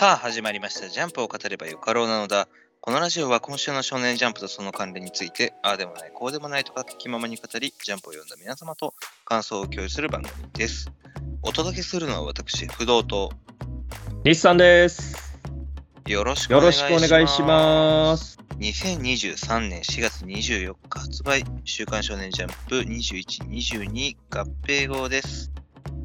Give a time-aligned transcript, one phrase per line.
[0.00, 0.88] さあ始まりました。
[0.88, 2.48] ジャンプを語ればよかろうなのだ。
[2.80, 8.94] このラジオは今週の少年ジャンプとその関連について、ああでもない、こうでもないとか気ままに語り、ジャンプを読んだ皆様と
[9.26, 10.90] 感想を共有する番組です。
[11.42, 13.30] お届けするのは私、不動と
[14.24, 15.38] 日産です。
[16.06, 17.04] よろしくおよろ願いします。
[17.04, 18.38] しくお願いします。
[18.56, 25.59] 2023年4月24日発売、週刊少年ジャンプ21、22合併号です。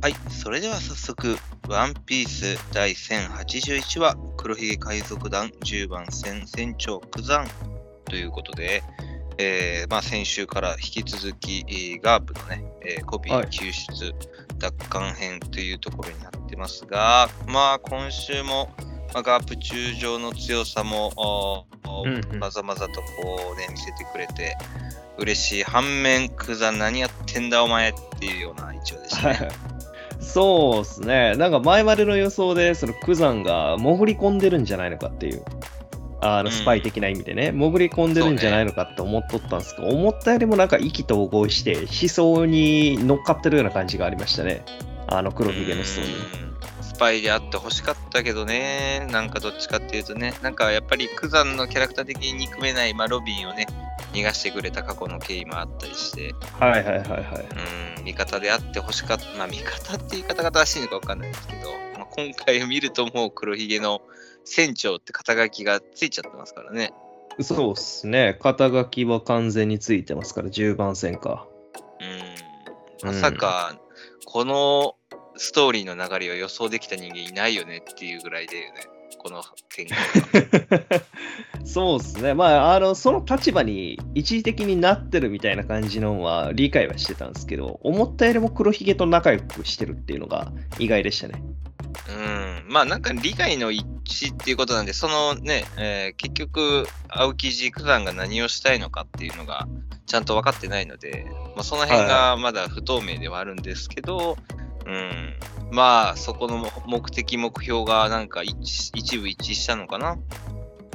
[0.05, 1.36] はい、それでは早速、
[1.68, 7.48] ワンピース第1081話、黒ひげ海賊団10番戦船長九山
[8.04, 8.84] ということで、
[9.40, 14.13] えーまあ、先週から引き続き、えーガープのね、えーコピーはい救出
[14.60, 18.70] 奪還編というところになってますが、まあ今週も、
[19.12, 21.66] まあ、ガープ中将の強さも、
[22.05, 24.55] うんうんまざまざとこうね、見せてくれて、
[25.18, 29.49] 嬉しい反面、クザ何やってんだお前っていうような一応でしたね。
[30.20, 31.35] そうですね。
[31.35, 35.44] なんか前までの予想で、そのクザンが潜り込んでるんじゃないのかっていう。
[36.22, 44.63] あうんのスパイ的な意味でね、潜り込んでるんじゃないのかって思っとったんですけど、思ったよりもなんか意気投合して、思想に乗っかってるような感じがありましたね。
[45.07, 46.07] あの黒ひげの人に。
[46.96, 53.68] うんスパイであってほしかったけどね、なんかどっちかっていうとね、なんかやっぱりクザンのキャラクター的に憎めない、まあ、ロビンをね、
[54.13, 57.99] 逃がしてくれた過去の経緯もあったりして、はいはいはいはい。
[57.99, 64.01] うん、味方であってほしかった、まあ味方って言い方が正しいのかわかんないですけど、まあ、今回見るともう黒ひげの
[64.46, 66.94] 船長って肩書きがついちゃってますからね。
[67.41, 68.38] そうっすね。
[68.41, 71.46] 肩書きは完全についてますから、10番線か。
[73.03, 73.75] うん、まさか、
[74.23, 74.96] この
[75.38, 78.81] ストーリーの流れを予想できた人間いないよねっていうぐらいだよね、
[79.18, 81.02] この展開が。
[81.66, 82.34] そうですね。
[82.34, 91.41] まあ、あの、その立場に一時的になってるみたいな感じのは理解はしてたんですけど、思ったよりも黒ひげと仲良くしてるっていうのが意外でしたね。
[92.09, 93.85] うん、まあなんか理解の一
[94.28, 99.68] 致っていうことなんで、そのね、えー結局、青木寺九段が何をしたいのかっていうのが
[100.06, 101.25] ちゃんと分かってないので、
[101.56, 104.38] まあ、その辺がまだ不透明ではあるんですけど、
[104.85, 105.35] うん、
[105.72, 110.18] まあそこの目的、目標がなんか一一部一致したのかな。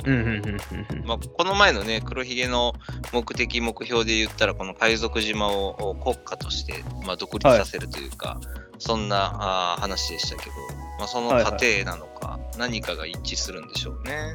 [0.05, 2.73] うんうんうんうんまあ、この前のね、黒ひげの
[3.12, 8.41] 目的、目標で言ったら、この海賊島を国家として、まあ、独立させるというか、
[8.79, 10.53] そんなあー話でしたけど、
[10.99, 14.34] まあ、その過程なのか、何かが一致するんでしょうね。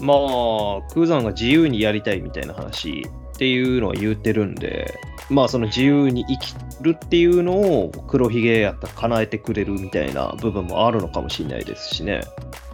[0.00, 4.94] まあ、クーザンが自由にやりたいみたいな話っていうのは言ってるんで、
[5.30, 12.20] まあその自由に生きるっていうのを黒ひげやったら叶えてくれるみたいな部分もあるのかもしれないですしね。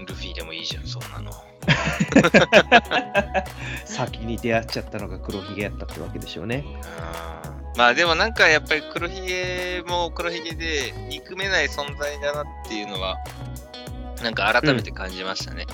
[0.06, 1.30] ルフィでもいいじゃん、そんなの。
[3.84, 6.64] 先に出会っちゃったのが黒ひげやったってわけでしょうね。
[7.50, 13.18] うんまあでもなんかやっぱり黒ひげも黒ひげで憎めない存在だなっていうのは、
[14.22, 15.66] なんか改めて感じましたね。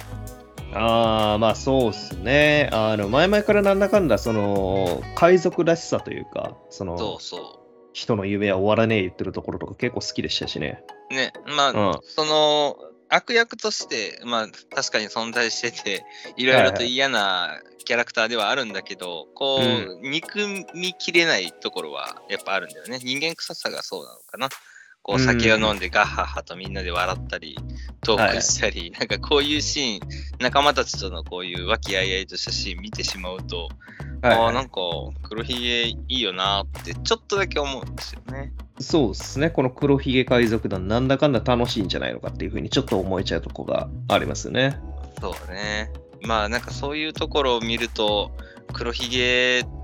[0.74, 2.68] ああ、まあそうっすね。
[2.72, 7.58] あの、前々からなんだかんだ、その、海賊らしさというか、その、そうそ
[7.92, 10.82] 人の夢は終わらねえ言ってるところとか結構好きでしたしね。
[11.10, 11.14] う。
[11.14, 12.76] ね、まあ、うんその
[13.08, 16.06] 悪役として、まあ確かに存在してて、
[16.36, 20.38] いろいろと嫌なキャラクターではあるんだけど、こう、憎
[20.74, 22.98] みきれないところはやっぱあるんだよね。
[23.00, 24.48] 人間臭さがそうなのかな。
[25.02, 27.58] こううん酒を飲んでガッハッハとみんなで笑ったり、
[28.02, 30.00] トークしたり、なんかこういうシーン、
[30.38, 33.68] 仲間たちとのこういう和気あいあいとしたシーン見てしまうと、
[34.22, 34.80] ああ、なんか
[35.24, 38.52] 黒ひげいいよなってちょっとだけ思うんですよね。
[38.78, 39.50] そうですね。
[39.50, 44.78] この黒ひげ海賊団、なんだかんだ楽しいんじゃないのかっていうふうにちょっと思えちゃうとこがありますよね。
[45.20, 45.90] そうね。
[46.22, 48.30] まあなんかそういうところを見ると、
[48.72, 49.81] 黒ひげって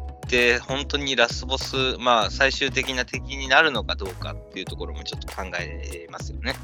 [0.66, 6.54] 本当にラスボス、まあ最終的な敵になるのかどうかっていうところもちょっと考えますよね。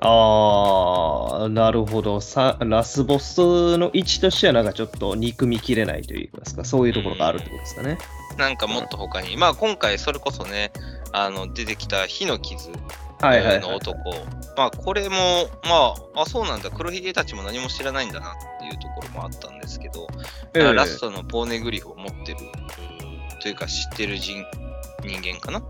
[0.00, 2.20] ああ、なるほど。
[2.20, 7.98] さラスボスの位置としては、なんかちょっと憎みきれないといいますか、そういうところがあるってことですかね。
[8.38, 10.72] なんかもっと他に、まあ今回それこそね、
[11.12, 12.70] あの出てきた火の傷。
[13.22, 13.98] の男、
[14.56, 15.16] まあこれも、
[15.64, 20.08] まあ、あ、そうなんだ、黒ひげたちも何も知らないんだなっていうところもあったんですけど、
[20.54, 22.38] ええラストのポーネグリフを持ってる
[23.40, 24.44] というか知ってる人
[25.02, 25.62] 人間かな？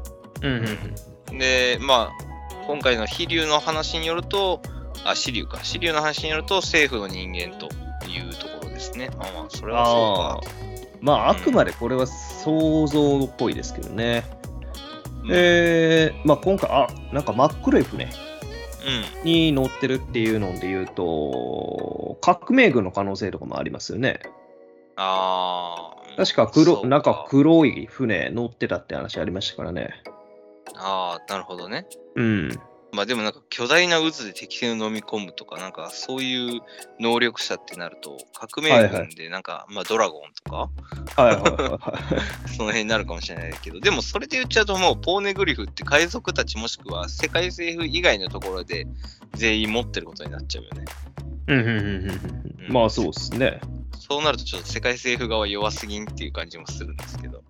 [0.43, 4.61] うんうんうんで、まあ、今回の飛竜の話によると、
[5.05, 5.63] あ、支流か。
[5.63, 7.67] 支流の話によると、政府の人間と
[8.09, 9.11] いうところですね。
[9.17, 14.25] まあまあ、それはあそーまあ、あくまでこれは想像っぽいですけどね。
[15.23, 15.33] うか。
[15.33, 19.25] えー、まあ今回、あ、なんか真っ黒い船うん。
[19.25, 24.19] に乗ってるっていうので言うと、革命軍の可能性とかもありますよね。
[24.97, 26.00] ああ。
[26.17, 30.03] 確か黒、なんか黒い船乗ってたって話ありましたからね。
[30.77, 31.87] ああ、なるほどね。
[32.17, 32.61] うん。
[32.93, 36.61] まあでもなんか巨大な渦で敵戦を飲み込むとか、なんかそういう
[36.99, 41.79] 能力者ってなると、革命軍でなんか、まあドラゴンとか、はいはいはいは
[42.47, 42.51] い。
[42.51, 48.87] その辺になるかもしれないけど、でもそれで言っちゃうともうポーネグリフって海賊たちもしくは世界政府以外のところで
[49.35, 50.85] 全員持ってることになっちゃうよね。
[51.47, 52.73] うんうんうんうんうん。
[52.73, 53.61] まあそうですね。
[53.99, 57.45] そうなるとちょっと世界政府側弱すぎんっていう感じもするんですけど、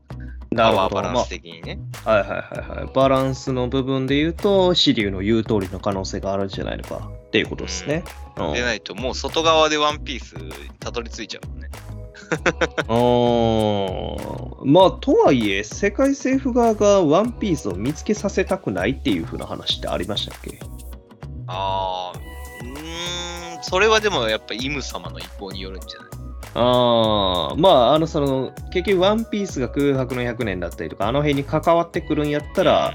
[0.54, 0.70] バ
[1.02, 1.78] ランス的にね。
[2.04, 2.36] はいはいは
[2.76, 2.90] いはい。
[2.94, 8.02] バランスの部分で言うと、シリュウの言う通りの可能性があるんじゃないのかっていうことですね。
[8.36, 8.52] うん。
[8.52, 10.34] でないともう外側でワンピース
[10.80, 11.68] たどり着いちゃうもんね。
[12.88, 20.60] うんまあ、とはいえ、世界政府側がワンピースを見つけさせたくないっていう風な話ってありましたっけ？
[21.48, 22.18] ああ、
[22.62, 26.10] うーん、それはでもやっぱイム様の意向によるんじゃない？
[26.54, 32.92] ああ、まあ、あの、その、結局、ワンピースが空白の100年だったりとか、あの辺に関わってくるんやったら、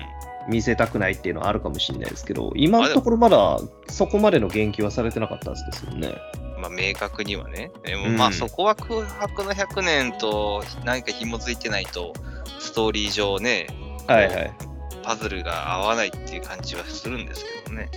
[0.48, 6.16] 見せたくないっていうのはあるかもしれないですけど、今のところまだそこまでの言及はされてなかったはずですよね。
[6.36, 7.72] うんまあ明確にはね。
[7.84, 12.14] でもうんまあそこは空白の100年と何か紐づいてないと、
[12.60, 13.68] ストーリー上ね、
[14.08, 14.54] はいはい。
[15.04, 17.90] パズルが合わないっていう感じはするんですけどね。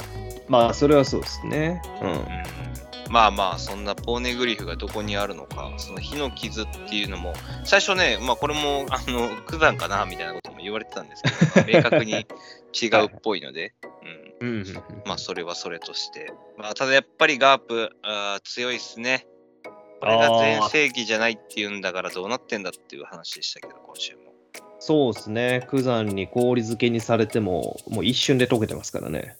[0.49, 1.83] まあ、それはそうですね。
[2.03, 2.11] うん。
[2.11, 2.19] うん
[3.11, 7.33] まあまあ、そんなポーネグリフがどこにあるのか、その火の傷っていうのも、
[7.65, 13.73] 最初ね、まあこれも、あの、九山かなみたいなことも言われてたんですけど、まあ明確に違うっぽいので、
[14.41, 14.49] うん。
[14.49, 14.65] うん
[15.05, 16.33] まあそれはそれとして。
[16.57, 19.27] まあただやっぱりガープ、あー強いっすね。
[20.01, 24.23] これが全盛期じゃないっていうんだからどうなってんだっていう話でしたけど、今週も。
[24.81, 25.67] そうですね。
[25.71, 29.37] 九山に氷漬けにされても、もう一瞬で溶けてますからね。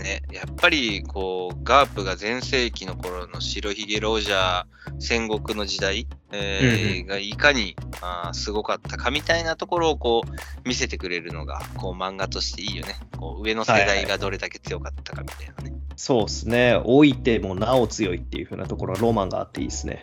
[0.00, 4.64] ね、やっぱりこうガープが全盛期の頃の白ひげロージャー
[4.98, 12.96] 戦国の時代、えーうんうがいかにあーすごかったかみたいなところをこう見せてくれるのがこう漫画としていいよね。
[13.18, 15.76] こう上の世代がどれだけ強かったかみたいなね。
[15.96, 16.80] そうですね。
[16.84, 20.00] 置いてもなお強いっていう風なところはロマンがあっていいですね。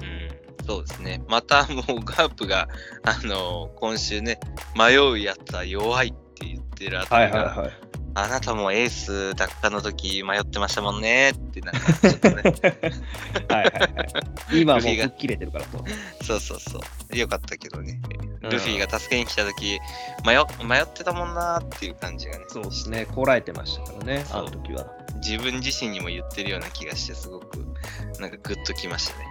[0.00, 1.22] うん、そうですね。
[1.28, 2.68] またもうガープが、
[3.02, 4.38] あの今週ね、
[4.76, 7.89] 迷うやつは弱いって言ってるあたりが、はい。
[8.14, 12.42] あなたもエース奪還の時迷ってましたもんねってなんかちょっとね、
[13.48, 14.04] はいはいは
[14.52, 14.60] い。
[14.60, 15.84] 今はもう吹っ切れてるからと。
[16.22, 16.80] そうそうそ
[17.12, 17.16] う。
[17.16, 18.00] よかったけどね。
[18.24, 19.78] うんルフィが助けに来た時、
[20.24, 20.34] 迷
[20.66, 22.44] 迷ってたもんなーっていう感じがね。
[22.48, 23.06] そうですね。
[23.06, 24.86] こらえてましたからね、あの時は。
[25.22, 27.58] 自分自身にも言ってるような気がして、すごく、
[28.18, 29.26] なんかグッときましたね。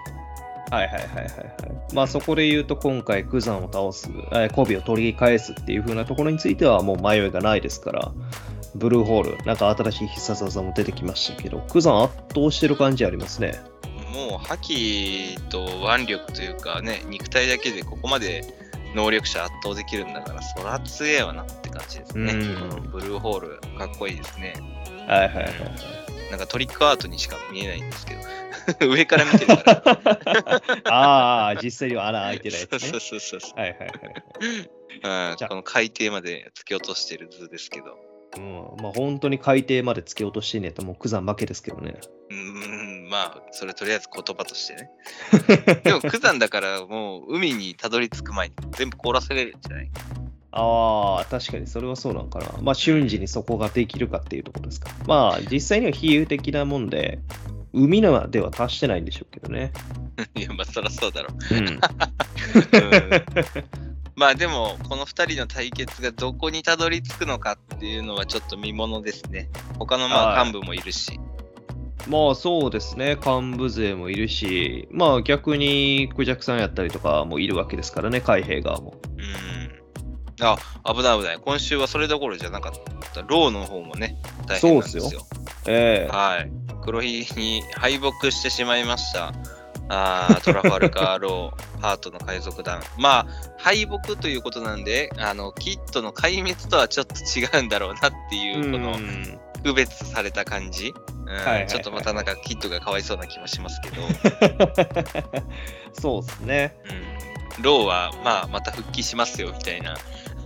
[0.69, 1.93] はいはいはいはいはい。
[1.93, 8.11] まあそこで言うと今回クザンを倒す、えーコビを取り返すっていう風なところについてはもう迷いがないですから、
[8.75, 13.59] ブルーホール、なんか新しい必殺技も出てきましたけど、クザン圧倒してる感じありますね。
[14.13, 18.43] もう覇気と腕力というかね、肉体だけでここまで
[18.95, 22.33] 能力者圧倒できるんだから、そら強えわなって感じですね。
[22.91, 24.53] ブルーホール、かっこいいですね。
[25.07, 25.53] はいはいはいはい。
[26.31, 28.15] なんかトリックアートにしか見えないんですけ
[28.79, 30.61] ど、 上から見てるから。
[30.93, 32.99] ああ、実際には穴開いてないやつねそう。
[32.99, 33.59] そうそうそう。
[33.59, 33.89] はいはいはい。
[35.01, 38.08] じゃあうんこの海底まで突き落としてる図ですけど。
[38.37, 41.95] うん、まあ本当に海底まで突き落としてんねやったらもうクザン負けですけどね。
[42.29, 42.35] うー
[43.07, 44.89] ん、まあ、それとりあえず言葉としてね。
[45.83, 49.89] でも、九山だからもう海にたどり着く前に全部凍らせれるんじゃない？
[50.51, 52.45] ああ、確かにそれはそうなんかな。
[52.61, 54.91] まあ瞬時にそこができるかっていうところですか。
[55.07, 57.19] まあ実際には比喩的なもんで、
[57.73, 59.71] 海のでは達してないんでしょうけどね。
[60.35, 61.55] いや、まあ、そらそうだろう。
[61.55, 61.67] うん。
[61.67, 61.79] うん
[64.15, 69.49] まあ、でも、この2人の対決がどこにたどり着くのかっていうのはちょっと見ものですね。
[69.77, 71.17] 他のまはいあ幹部もいるし。
[72.05, 73.15] まあそうですね。
[73.15, 78.95] 幹部勢もいるし、まあ逆にクジャクさんやったりとかもいるわけですからね、海兵側も。
[79.17, 80.45] うん。
[80.45, 81.39] あ、危ない危ない。
[81.39, 82.73] 今週はそれどころじゃなかっ
[83.13, 83.21] た。
[83.21, 85.03] ローの方もね、大変なんですよ。
[85.03, 85.29] そうっす
[85.67, 86.51] ええはい。
[86.83, 89.33] 黒ひげに敗北してしまいました。
[89.89, 92.81] あートラファルガー・ロー、 ハートの海賊団。
[92.97, 93.27] まあ、
[93.57, 100.93] 敗北ということなんで、あの、キッドの壊滅とはちょっと違うんだろうなっていう、このうん区別された感じ。
[101.67, 104.01] ちょっとまたなんかキッドがかわいそうな気もしますけど、
[105.93, 106.75] そうですね。
[107.57, 109.95] うん、ローは、まあ、また復帰しますよみたいな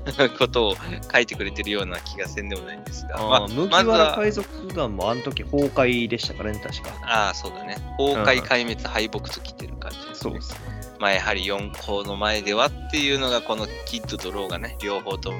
[0.38, 0.76] ことを
[1.12, 6.90] 書いてくれてるような気がせんでもないんですが、まあ麦わら海賊団もあの時崩壊でしたからね、確か。
[7.04, 7.78] ああ、そうだね。
[7.98, 10.42] 崩壊、壊滅、敗北と来てる感じです、ね。
[10.42, 10.60] すね。
[11.00, 15.40] まあ、やはり四皇の前ではっていうのが、このキッドとローがね、両方とも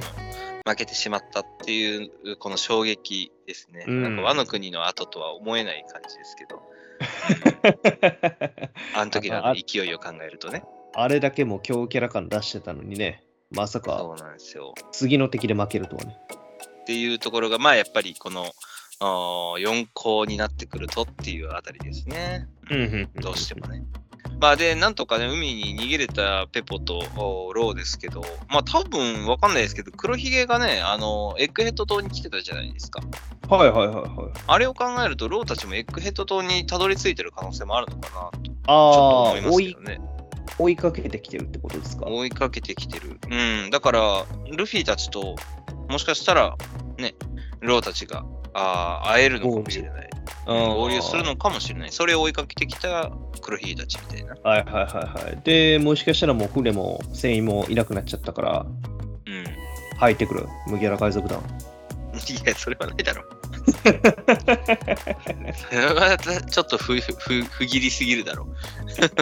[0.66, 3.86] 負けてしまったっていう、この衝撃ですね。
[3.88, 6.62] うんなんかワノ国の後とは思えない感じですけど、
[8.96, 10.64] あの時のあ勢いを考えるとね。
[10.96, 14.74] あれだけも強キャラ感出してたのにね、まさかそうなんですよ。
[14.92, 16.18] 次の敵で負けるとはね。
[16.82, 18.46] っていうところが、まあやっぱりこの
[19.00, 22.48] あー4校になってくるとっていうあたりですね。
[22.70, 23.84] うんうんうんどうしてもね。
[24.40, 33.02] まあで、なんとかね、海に逃げれたペポとおローですけど、まあ多分わかんないですけど、黒ひげがね、あの、エッグヘッド島に来てたじゃないですか。
[33.50, 34.08] はいはいはいはい。
[34.48, 40.13] あれを考えると、ローたちもエッグヘッド島にたどり着いてる可能性もあるのかなと、ちょっとあ思いますけどね。
[40.58, 42.08] 追いかけてきてるってことですか？
[42.08, 43.20] 追いかけてきてる。
[43.30, 43.70] うん。
[43.70, 45.36] だから、ルフィたちと、
[45.90, 46.58] もしかしたら、
[46.98, 47.16] ね、
[47.62, 50.10] ローたちが、あー会えるのかもしれない。
[50.46, 51.92] 合流するのかもしれない。
[51.92, 54.36] それを追いかけてきた黒ひげたちみたいな。
[54.44, 55.42] はいはいはいはい。
[55.44, 58.66] で、もしかしたらもう船も船員もいなくなっちゃったから、
[59.26, 59.46] うん。
[59.98, 61.42] 入ってくる、麦わら海賊団。
[62.14, 63.24] いや、それはないだろ。
[65.56, 68.48] それはちょっとふふ不義理すぎるだろ。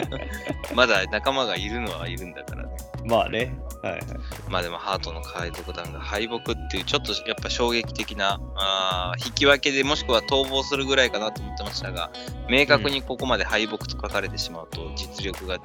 [0.76, 2.70] まだ仲間がいるのはいるんだからね。
[3.06, 3.58] まあね。
[3.82, 4.04] はいはい。
[4.50, 12.12] まあでもハートの海賊団が敗北っていうちょっとやっぱ衝撃的なあー引き分けでもしくは逃亡するぐらいかなと思ってましたが
[12.50, 15.58] 明確にここまで敗北と書かれてしまうと実力が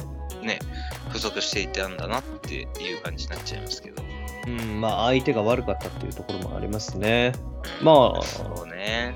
[0.43, 0.59] ね
[1.11, 4.03] 不足していたんだなっていう感じになっちゃいますけど
[4.47, 7.33] うん、まあ相手が悪かったっていうところもありますね。
[7.83, 9.15] まあそうね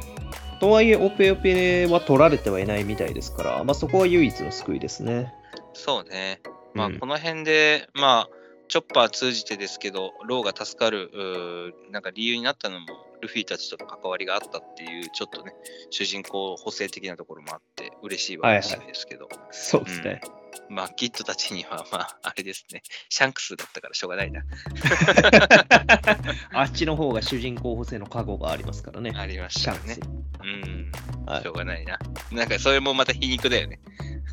[0.61, 5.33] とはいえ、オペオペは取られてはいないみたいですから、まあそこは唯一の救いですね。
[5.73, 6.41] そうね
[6.75, 6.99] まあうん。
[6.99, 8.29] この辺でまあ
[8.69, 11.11] チョッパー通じてですけどローが助かる
[11.91, 12.87] なんか理由になったのも
[13.21, 15.53] ルフィたちとの関わりがあったっていうちょっとね
[15.91, 20.21] 主人公補正的なところもあって嬉しいは嬉しいですけど、そうですね。
[20.69, 24.43] まあ、キッドたちには、まあ、あれですね、シャンクスだったからしょうがないな。
[26.53, 29.13] あっちの方が主人公補正の過去がありますからね。
[29.17, 29.99] ありましたね。。
[30.43, 30.93] うん、
[31.27, 31.99] はいしょうがないな。
[32.31, 33.81] なんか、それもまた皮肉だよね。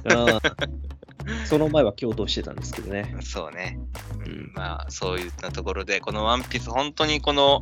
[0.06, 0.98] うん
[1.46, 3.16] その前は共闘してたんですけどね。
[3.22, 3.78] そうね。
[4.26, 7.60] ううんん、まあ、そういったところで、このワンピース、本当にこの、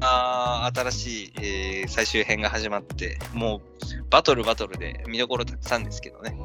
[0.00, 3.60] あー新しい、えー最終編が始まって、もう、
[4.10, 6.38] バトルバトルで見どころたくさんですけどね。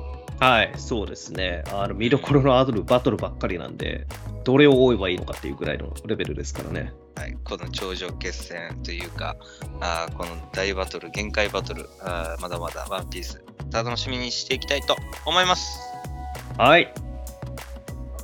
[0.44, 1.64] はい、そうですね。
[1.72, 4.06] あの見どころのあるバトルばっかりなんで、
[4.44, 6.92] どれを追えばいいのかっていうぐらいのレベルですからね。
[7.16, 9.38] はい、この頂上決戦というか、
[9.80, 15.80] あーこの大バトル、限界バトル、あーまだまだワンピース、楽しみにしていきたいと思います。
[16.58, 16.94] はい。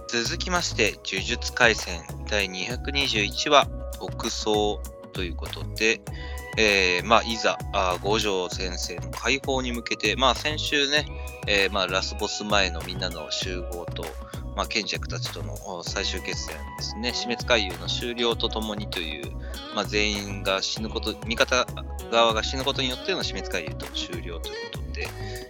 [0.09, 4.81] 続きまして、呪術廻戦第221話、北総
[5.13, 6.01] ということで、
[6.57, 11.05] えーまあ、いざ、あー五条先生の解放に向けて、まあ、先週ね、
[11.47, 14.03] えーまあ、ラスボス前のみんなの集合と、
[14.55, 19.31] まあ、賢者たちとのお最終決戦ですね、死滅回遊の終了とともにという、
[19.75, 21.65] まあ、全員が死ぬこと、味方
[22.11, 25.07] 側が死ぬことによっての死滅回遊と終了ということで、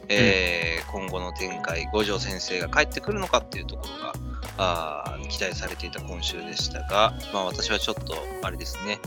[0.10, 4.14] えー今後の展開、五条先生が帰ってくるのかっていうところが、
[4.62, 9.00] あー期待されていた今週でしたが、まあ、私はちょっと、あれですね、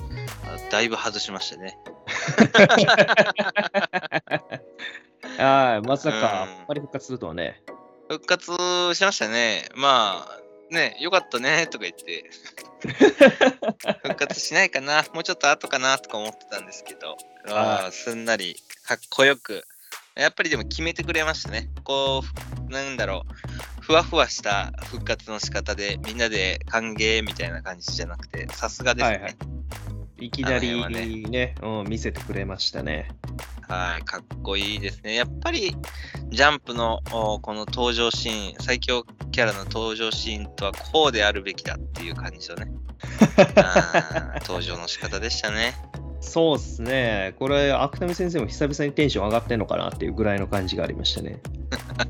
[0.44, 1.78] あだいぶ外しましたね。
[5.37, 7.62] はい、まさか、うんあんまり復活するとはね。
[8.09, 9.68] 復活しましたね。
[9.75, 12.30] まあ、ね、よかったねとか言って、
[14.02, 17.18] 復活しないかな、もうちょっと後かなとか思ってたんですけど、
[17.49, 18.56] あーすんなり、
[18.87, 19.66] かっこよく、
[20.14, 21.68] やっぱりでも決めてくれましたね。
[21.85, 22.23] こ
[22.68, 23.25] う、なんだろ
[23.72, 29.14] う、ふわふわした復活の仕方で、みんなで歓迎みたいな感じじゃなくて、さすがですね。
[29.16, 29.37] はいはい
[30.18, 33.08] いきなりあの辺ねうん、見せてくれましたね。
[33.68, 35.14] はい、かっこいいですね。
[35.14, 35.76] やっぱり、
[36.28, 42.72] ジャンプのおこの登場シーン、最強キャラの登場シーンとはこうであるべきだっていう感じのね、
[44.46, 45.75] 登場の仕方でしたね。
[46.23, 47.35] そうですね。
[47.38, 51.41] これ、芥見先生も久々にテンション上がってんのかなっていうぐらいの感じがありましたね。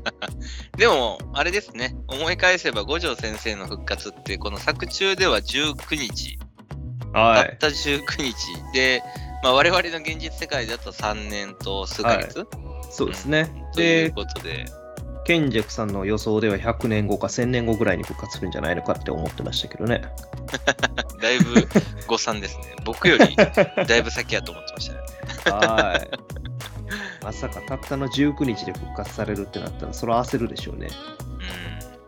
[0.77, 6.39] でも、あれですね、思い返せば五条先生の復活って、この作中では19日、
[7.11, 8.35] はたった19日。
[8.73, 9.03] で、
[9.43, 12.47] まあ、我々の現実世界だと3年と数ヶ月、
[12.91, 13.51] そうですね。
[13.73, 14.65] というで、ことで、
[15.25, 20.03] ケンジェクさんの予想では100年後か1000年後ぐらいに復活するんじゃないのかって思ってましたけどね。
[21.21, 21.67] だいぶ
[22.07, 22.75] 誤算ですね。
[22.83, 24.99] 僕よりだいぶ先やと思ってましたね。
[25.51, 26.33] はい。
[27.23, 30.89] まさかたったの19日で復活されるってなったら、それは焦るでしょうね。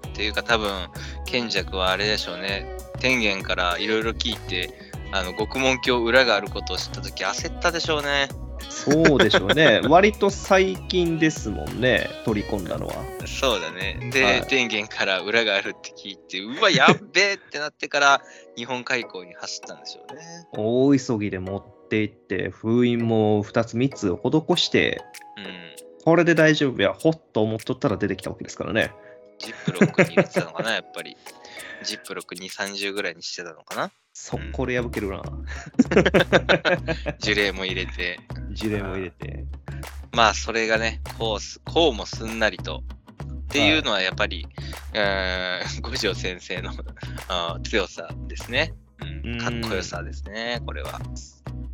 [0.04, 0.10] うん。
[0.10, 0.90] っていうか多分、
[1.26, 2.78] 賢者はあれでしょうね。
[3.00, 4.85] 天元からいろいろ聞いて、
[5.16, 8.28] あの、獄門鏡裏があることを知ったとき焦ったでしょうね。
[8.68, 9.80] そうでしょうね。
[9.88, 12.96] 割と最近ですもんね、取り込んだのは。
[13.26, 14.10] そうだね。
[14.12, 18.22] で、はい天元から裏があるって聞いて、うわ、やっべえってなってから、
[18.58, 20.22] 日本海溝に走ったんでしょうね。
[20.52, 25.02] 大急ぎで持って行って、封印も2つ3つ施して、
[25.38, 26.04] うん。
[26.04, 28.92] これで大丈夫や、ほっと思っとったら出てきたわけですからね。
[29.40, 31.16] ジップロックに入れてたのかな、やっぱり。
[31.86, 33.92] ジップロック2、30ぐらいにしてたのかな？
[34.14, 35.22] そこで破けるな。
[37.20, 38.20] 樹齢も入れて。
[38.52, 39.46] 事例も入れて。
[40.14, 42.84] まあ、それがね、こうす、こうもすんなりと。
[43.26, 44.48] っていうのはやっぱり、
[44.94, 46.72] うーん五条先生の
[47.64, 48.74] 強さですね。
[49.02, 51.00] うんうんかっこよさですね、これは。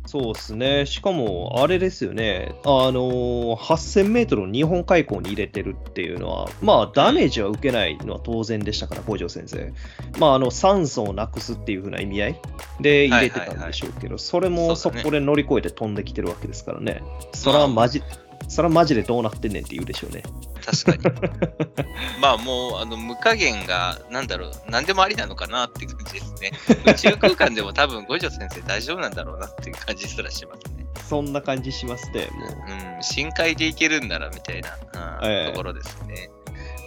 [0.06, 0.84] そうですね。
[0.86, 2.54] しかも、あれですよね。
[2.64, 9.72] あのー、8000メートルを日本海溝に入れてるっていうのは、まあ、ダメージは受けないのは当然でしたから、五条先生。
[10.18, 12.40] まあ、あの、酸素をなくすっていう風な意味合い
[12.80, 17.02] で入れてたんでしょうけど、それもそこで乗り越えて飛んできてるわけですからね。
[17.32, 18.02] それはマジ、
[18.48, 20.22] それはマジでどうなってんねんって言うでしょうね。
[20.64, 21.16] 確かに。
[22.20, 26.52] まあもう、あの、無加減が、なんだろう、何でもありなのかなっていう感じですね。
[26.86, 30.86] 宇宙空間でも多分五条先生大丈夫なんだろうなっていう感じすらしますね。
[31.08, 32.50] そんな感じしますね、もう。
[32.96, 34.76] うん、深海でいけるんならみたいな、
[35.20, 36.30] うんええところですね。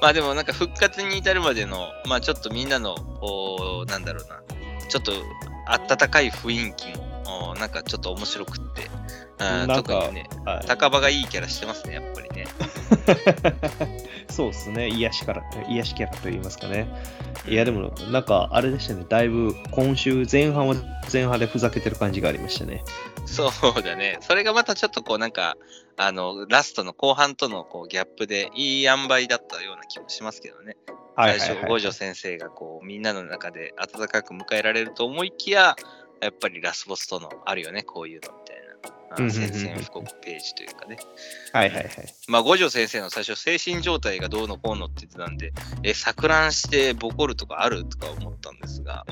[0.01, 4.41] まあでもなんか復活に至るまでの、まあちょっとみんなの、こう、なんだろうな、
[4.87, 5.11] ちょっと
[5.67, 8.89] 温かい雰囲気も、おなんかちょっと面白くって、
[9.39, 12.47] うんなんか特にね、はい高場がいいキャラしてますね、やっぱりね。
[14.29, 16.87] そうですね、癒しから、癒しキャラと言いますかね。
[17.47, 20.75] いや、でも、なんか、あれでしたね、だいぶ今週前半は
[21.11, 22.83] 前半でふざけてる感じがありましたね。
[23.25, 24.17] そうだね。
[24.21, 25.57] それがまたちょっとこうなんか、
[25.97, 30.77] あの、ラストの後半とのこうギャップでいい塩梅だったような気もしますけどね。
[31.15, 35.75] はい最初、五条先生がこうみんなの中で温かく迎えられると思いきや、
[36.21, 38.33] やっぱりラスボスとのあるよね、こういうの。
[39.17, 40.97] 宣戦布告ページというかね。
[41.53, 41.89] はいはいはい。
[42.27, 45.53] まあ、五条先生の最初、精神状態がどうのこうのって言ってたんで、
[45.83, 49.05] え、錯乱してボコるとかあるとか思ったんですが、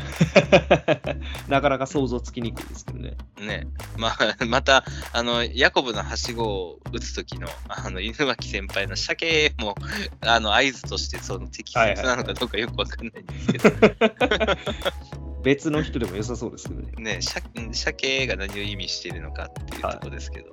[1.48, 3.15] なかなか想像つきにくいですけどね。
[3.39, 3.67] ね、
[3.98, 9.75] まあ、 また、あの、ヤコブのはしごを打つ時の、あの、犬巻先輩の鮭も、
[10.22, 13.69] あの、合図として、その適切なのかどうかよくわかんないんですけど、
[15.43, 17.15] 別の人でも良さそうですけどね。
[17.15, 20.51] ね、鮭鮭が何を意味しているのかっていうところですけど、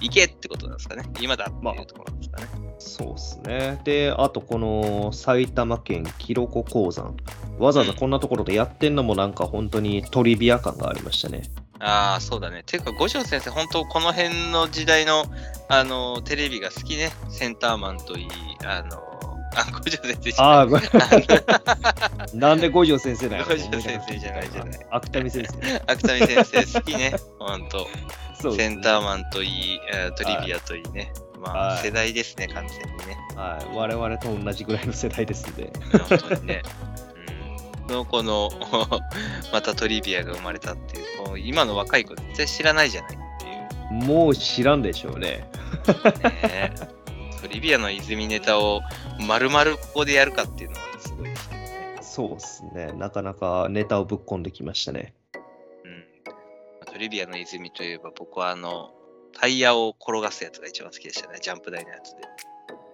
[0.00, 1.04] 行けってことなんですかね。
[1.20, 2.46] 今だっていうところなんですかね。
[2.78, 3.80] そうですね。
[3.84, 7.16] で、あとこの埼玉県キロコ鉱山。
[7.58, 11.42] わざわざこんなところでやってんのもなんか本当にトリビア感がありましたね。
[11.78, 12.62] ああ、そうだね。
[12.64, 15.24] ていうか、五条先生、本当この辺の時代の、
[15.68, 17.10] あの、テレビが好きね。
[17.28, 18.28] センターマンといい、
[18.64, 19.11] あの、
[19.54, 20.68] あ、五条先生じゃない。
[22.32, 23.44] あなんで五条先生だよ。
[23.48, 24.86] 五条先生じゃないじゃない。
[24.90, 25.82] 芥見先生。
[25.86, 27.14] 芥見先生好きね。
[27.38, 27.86] 本当
[28.40, 31.12] そうねセンターマンといい、えートリビアといいね。
[31.40, 33.18] まあ、はい世代ですね、完全にね。
[33.36, 33.76] はい。
[33.76, 35.72] 我々と同じぐらいの世代ですんで。
[36.08, 36.62] 本当にね。
[37.88, 38.50] うん、のこの、
[39.52, 44.04] またトリビアが生まれたっていう、こう今の若い子絶対知らないじゃないっていう。
[44.04, 45.50] もう知らんでしょうね。
[46.24, 46.72] ね
[47.42, 48.82] トリビアの泉ネタを
[49.26, 51.98] 丸々ここでやるかっていうのはすごいですね。
[52.00, 52.92] そうですね。
[52.92, 55.12] なかなかネタをぶっ込んできましたね。
[55.84, 56.04] うん。
[56.86, 58.92] トリビアの泉といえば僕はあの、
[59.32, 61.38] タイヤを転がすやつが一番好きでしたね。
[61.42, 62.22] ジャンプ台のやつで。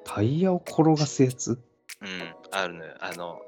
[0.05, 1.61] タイヤを転がすやつ？
[2.01, 2.35] うん。
[2.51, 2.95] あるのよ。
[3.01, 3.43] あの、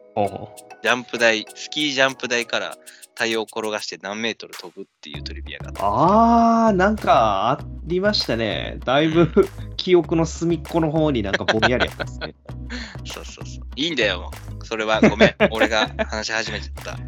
[0.82, 2.76] ジャンプ台、スキージャンプ台から
[3.14, 5.82] タイヤを転がして何メートル飛ぶっていうトリビアがあった。
[5.84, 8.78] あー、なんかありましたね。
[8.84, 9.30] だいぶ
[9.76, 12.34] 記憶の隅っこの方になんかぼんやりあったんですね。
[13.04, 13.64] そうそうそう。
[13.76, 14.30] いいんだよ。
[14.64, 15.34] それはごめん。
[15.50, 16.98] 俺が話し始めちゃった。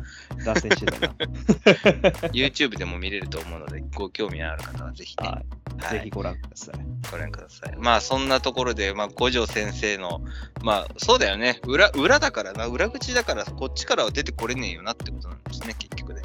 [0.45, 1.15] 脱線してたな。
[2.33, 5.35] YouTube でも見れると思うので、ご興味ある方はぜひね、は。
[5.35, 6.75] はいぜひご覧ください。
[7.11, 7.77] ご覧ください。
[7.79, 10.21] まあそんなところで、まあ五条先生の、
[10.63, 16.23] まあそうだよね、裏裏だからな、裏口だからこっちからは出てこれねえよなってことなんですね、結局ね。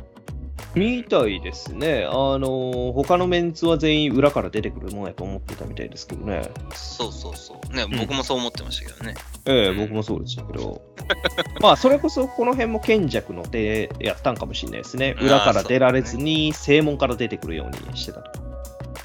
[0.78, 2.06] みたいですね。
[2.06, 6.50] あのー他のメンツは全員裏から出てくるもんやと思ってたみたいですけどね。
[6.74, 7.76] そうそうそう。
[7.76, 9.16] ね、ん僕もそう思ってましたけどね。
[9.46, 10.82] ええ僕もそうでしたけど。
[11.62, 15.16] まあ、それこそこの辺も賢弱の手やったんかもしれないですね。
[15.22, 18.48] 裏から出られずに正門から出てくるようにしてたと。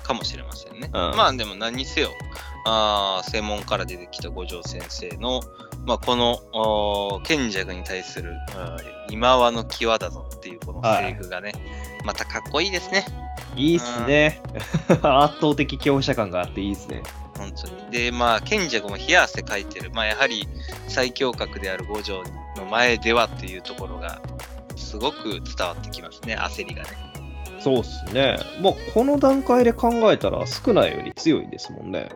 [0.03, 0.89] かもしれませんね。
[0.89, 2.11] んまあでも何にせよ、
[2.67, 5.41] あー専門から出てきた五条先生の、
[5.87, 8.35] まあ、この賢弱に対する、
[9.11, 11.52] 今はの際だぞっていうこのセリフがね、
[12.05, 13.05] またかっこいいですね。
[13.55, 14.42] いいっすね。
[15.02, 17.05] 圧倒的強者感があっていいっすね。
[17.38, 17.90] 本当に。
[17.92, 19.92] で、まあ、賢者も冷や汗かいてる。
[19.92, 20.48] まあ、やはり
[20.88, 22.24] 最強格である五条
[22.57, 24.20] の前ではっていうところが、
[24.74, 26.88] すごく伝わってきますね、焦りがね。
[27.61, 28.38] そうっすね。
[28.61, 32.09] まあ、この段階で考えたら少ないより強いですもんね。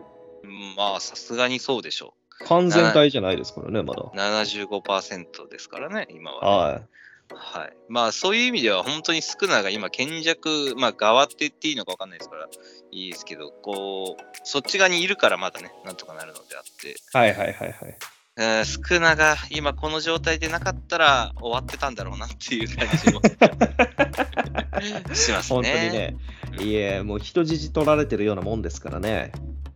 [0.43, 2.13] うんまあ、さすがにそうでしょ
[2.45, 4.15] 完全体じゃないですからね、まだう。。
[4.15, 6.73] 75%ですからね、今は、ね。
[6.73, 6.87] はい。
[7.33, 7.73] はい。
[7.89, 12.47] まあ、そういう意味では、本当にスクナが今、賢弱、まあ、側って言っていいのか分かんないですから、
[12.91, 17.97] いいですけど、こう、そっち側にいるからまだね、なんとかなるのであって、はいはいはいはい。
[18.39, 23.19] えースクナが今この状態でなかったら終わってたんだろうなっていう感じも
[25.15, 25.55] しますね。
[25.55, 26.15] 本当にね。
[26.59, 29.31] いえ、もう人質取られてるようなもんですからね。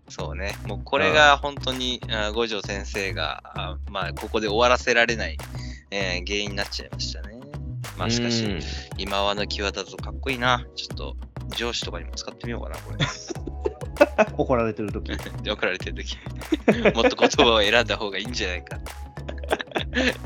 [0.09, 0.55] そうね。
[0.67, 5.37] もうこれが本当に、あ五条先生が、あまあ、ここで終わらせられない、
[5.89, 7.40] えー原因になっちゃいましたね。
[8.01, 8.59] まあ、しかし、うん
[8.97, 10.65] 今はの際だとかっこいいな。
[10.75, 11.15] ちょっと、
[11.55, 13.05] 上司とかにも使ってみようかな、これ。
[14.37, 15.17] 怒られてる時で
[15.51, 16.17] 怒られてるとき。
[16.97, 18.79] もっと言葉を選んだ方がいいんじゃないか。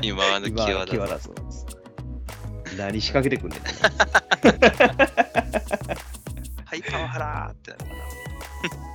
[0.00, 1.34] 今はの今際だと。
[2.78, 3.60] 何仕掛けてくんねん。
[6.64, 7.90] はい、パワハラーってなるか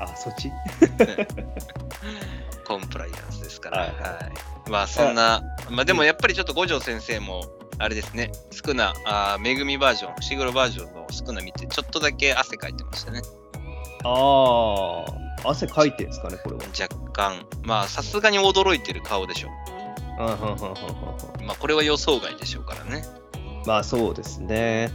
[0.06, 0.12] な。
[0.12, 0.52] あ、そっち？
[2.66, 3.78] コンプライアンスですから。
[3.78, 3.92] ははい
[4.68, 4.70] い。
[4.72, 13.22] まあそんな、まあでもやっぱりちょっと五条先生も、あれですね、少な、あーめぐみバージョン、伏黒バージョンの少な見て、ちょっとだけ汗かいてましたね。
[14.04, 15.06] あ
[15.44, 16.62] あ、汗かいてんすかね、これは。
[16.80, 17.46] 若干。
[17.64, 19.50] まあさすがに驚いてる顔でしょ。
[20.20, 23.04] うんうんうんうんうんまあこれは予想外でしょうからね。
[23.66, 24.92] まあそうですね。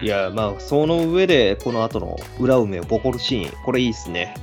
[0.00, 4.34] うんいや、まあその上で、この後の裏梅をボコるシーン、これいいっすね。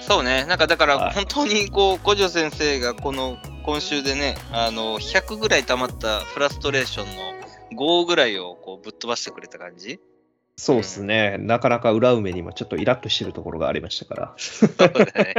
[0.00, 7.40] そうね、なんかだからはい本当にこう、五条先生がこの今週でね、あの、100ぐらい溜まったフラストレーションの
[7.76, 10.00] 5ぐらいをこうぶっ飛ばしてくれた感じ
[10.56, 11.36] そうっすね。
[11.38, 14.34] なかなか裏梅にもちょっとイラッとしてるところがありましたから。
[14.36, 15.34] そうだね。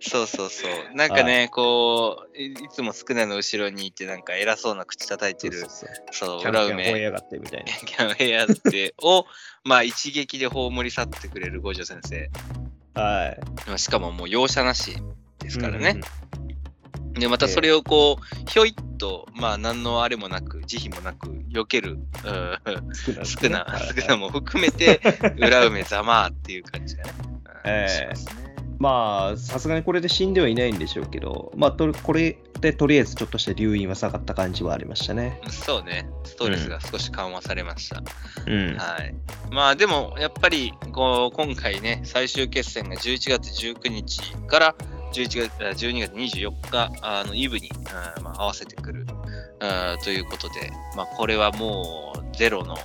[0.00, 0.70] そうそうそう。
[0.96, 5.64] なんかね、こうい、いつも少ないの後ろにいて、なんか偉そうな口叩いてる、
[6.10, 7.72] そう裏梅、ンキャンやがってみたいな。
[7.86, 9.26] キャンヘアってを、
[9.62, 12.30] まあ一撃で葬り去ってくれる五条先生。
[12.94, 13.40] はい。
[13.68, 14.96] まあしかももう容赦なし
[15.38, 15.90] ですからね。
[15.90, 16.19] うん
[17.20, 25.00] で、またそれをこう、ひょいっと、まあ何のあれもなく、慈悲もなく、避ける、うん少な少な、も含めて、
[25.38, 27.12] 裏梅ざまーっていう感じがね。
[27.24, 27.30] うん
[27.62, 35.38] ええしますねまあ、さすがにこれで死んではいないんでしょうけど、まあ、とこれでとりあえずちょっとした留飲は下がった感じはありましたね。
[35.50, 38.02] そうね、ストレスが少し緩和されました。
[38.46, 38.76] うん。
[38.78, 39.14] はい。
[39.50, 44.74] まあでも、やっぱり、こう、今回ね、最終決戦が11月19日から
[45.12, 49.06] 11月、あ12月24日あのイブに、あーまあ、合わせてくる
[49.60, 52.76] あーということで、まあこれはもうゼロの、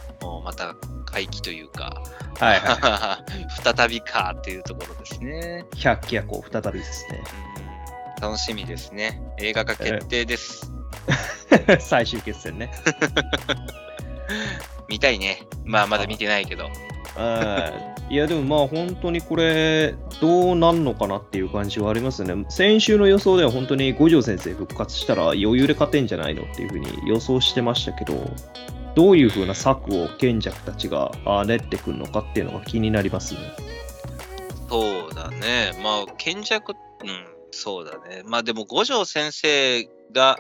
[0.44, 2.04] また回帰というか、
[2.40, 3.24] はいは
[3.64, 5.66] 再びかっていうところですね。
[5.76, 5.80] い。
[5.80, 7.24] 百鬼夜行再びですね。
[7.60, 7.66] うん
[8.22, 9.22] 楽しみですね。
[9.38, 10.72] 映画化決定です。
[11.80, 12.72] 最終決戦ね。
[14.90, 15.48] 見たいね。
[15.64, 16.66] まあまだ見てないけど。
[17.16, 22.46] はいいや、でもまあ本当にこれ、どうなんのかなっていう感じはありますね。
[22.50, 28.14] 先週の予想では本当に五条先生復活したら余裕で勝てんじゃないのっていうふうに予想してましたけど、
[28.96, 31.12] どういうふうな策を賢者たちが
[31.46, 33.40] 練ってくるのかっていうのが気になりますね。
[34.70, 35.72] そうだね。
[35.84, 38.24] まあ、賢弱、うん、そうだね。
[38.26, 40.38] まあでも、五条先生が、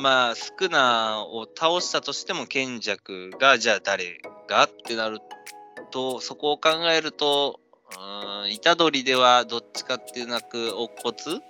[0.00, 4.64] まあ、スクナを倒したとしても、賢弱が、じゃあ誰が？
[4.64, 5.20] ってなる
[5.90, 7.60] と、そこを考えると、
[8.44, 11.42] うん、虎杖ではどっちかっていうなく、乙骨？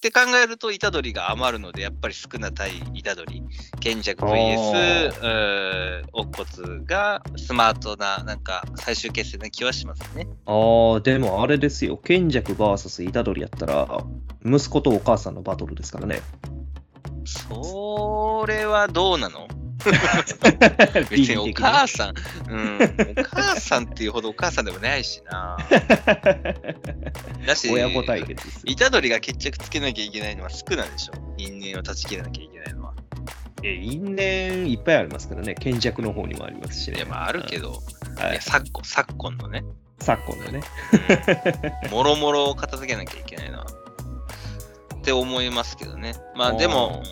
[0.00, 2.70] って考えると、虎杖が余るので、やっぱり少な対
[3.02, 3.42] 虎杖。
[3.80, 10.26] 賢弱 VS うん乙骨がスマートな、なんか最終決戦な気はしますね。
[10.46, 11.98] ああ、でもあれですよ。
[11.98, 14.02] 賢弱 VS 虎杖やったら、
[14.42, 16.22] 息子とお母さんのバトルですからね。
[17.26, 19.48] それはどうなの？
[21.10, 22.14] 別にお母さん、
[22.48, 22.78] うん、
[23.18, 25.56] お母さんっていうほどお母さんでもないしな。
[27.46, 28.42] だし、親子対決。
[28.64, 31.12] 虎杖が決着つけなきゃいけないのは少ないでしょ。
[31.36, 32.94] 因縁を断ち切らなきゃいけないのは。
[33.62, 35.54] え、因縁いっぱいありますからね。
[35.54, 36.98] 賢弱の方にもありますしね。
[36.98, 37.82] いや、まああるけど、
[38.16, 39.64] はいいや、昨今、昨今のね、
[40.00, 40.60] 昨今のね。
[41.90, 43.64] もろもろを片付けなきゃいけないな。
[45.00, 46.14] って思いますけどね。
[46.36, 47.02] まあ でも、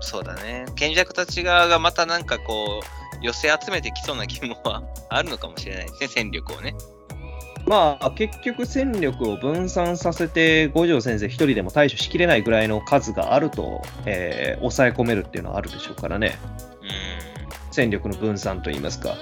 [0.00, 0.66] そうだね。
[0.76, 4.56] 賢弱たち側がまたなんかこう、寄せ集めてきそうな気も
[5.08, 6.74] あるのかもしれないですね、戦力をね。
[7.66, 16.38] まあ、結局戦力を分散させて、五条先生一人でも対処しきれないぐらいの数があると、えー抑え込めるっていうのはあるでしょうからね。
[17.70, 19.16] 戦力の分散といいますか。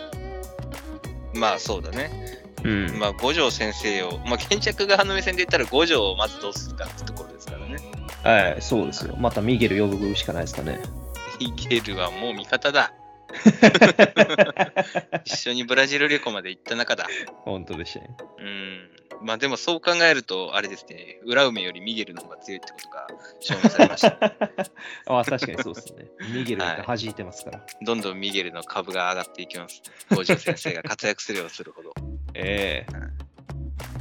[1.34, 1.40] うん。
[1.40, 2.47] まあそうだね。
[2.64, 2.98] うん。
[2.98, 7.78] まあ五条先生を、まあ賢弱側の目線で言ったら五条をまずどうするかってところですからね。
[8.24, 9.16] はい、そうですよ。
[9.18, 10.80] またミゲル呼ぶしかないですかね。
[11.38, 12.92] イゲルはもう味方だ。
[15.24, 17.06] 一緒にブラジル旅行まで行った中だ。
[17.44, 18.16] 本当でしたね。
[18.38, 18.90] うん。
[19.22, 23.06] まあでもそう考えると、あれですね、裏梅よりミゲルの方が強いってことが
[23.40, 24.18] 証明されました。
[25.06, 26.06] あ確かにそうですね。
[26.32, 27.66] ミゲルが弾いてますから。
[27.82, 29.82] どんどんミゲルの株が上がっていきます。
[30.10, 31.92] 五条先生が活躍すればするほど。
[32.34, 33.08] ええ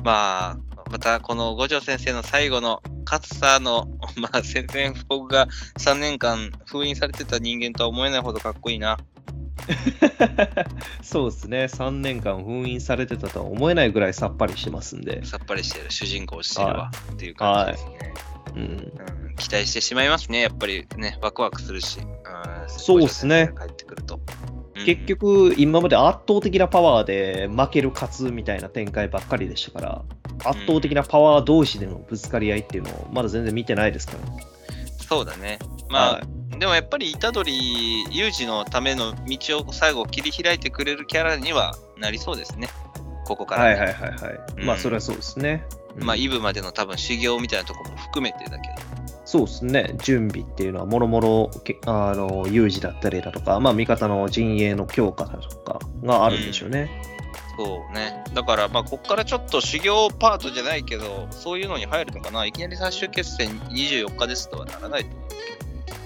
[0.04, 0.58] まあ、
[0.90, 8.98] またこの五条先生の最後の勝さの、 まあ、宣戦布告が3年間封印されてた人間とは思えないほどかっこいいな。
[11.02, 18.13] そうですね、3年間封印されてたとは思えないぐらいさっぱりしてますんで、さっぱりしてる主人公してるわっていう感じですね。
[18.56, 22.00] うん、うん、期待してしまいますね、やっぱりね、ワクワクするし。
[22.00, 22.08] うん
[22.70, 23.52] そうっすね。
[23.58, 24.20] 帰ってくると。
[24.80, 30.02] うん結、局、今まで圧倒的なパワーで負ける勝つみたいな展開ばっかりでしたから、
[30.44, 34.46] 圧倒的なパワー同士でのぶつかり合いっていうのをまだ全然見てないですからね。
[35.10, 35.60] そうだね。
[35.90, 42.70] まあ、はいでもやっぱり虎杖裕二のための道を最後切り開いてくれるキャラにはなりそうですね。
[43.26, 44.40] ここから、ねはいはいはいはい。
[44.58, 45.63] うんまあ、それはそうですね。
[45.96, 48.87] うんまあ、イブまでの多分修行みたいなところも含めてだけど。
[49.28, 56.90] そうですね、準備っていうのは、もろもろけあの有事だったりだとか、まあ、味方の陣営の強化だとかがあるんでしょうね。
[57.58, 58.24] そうね。
[58.34, 62.46] だから、まあ、こっからちょっと修行パートじゃないけど、そういうのに入るのかな。
[62.46, 65.30] いきなり最終決戦24日ですとはならないと思う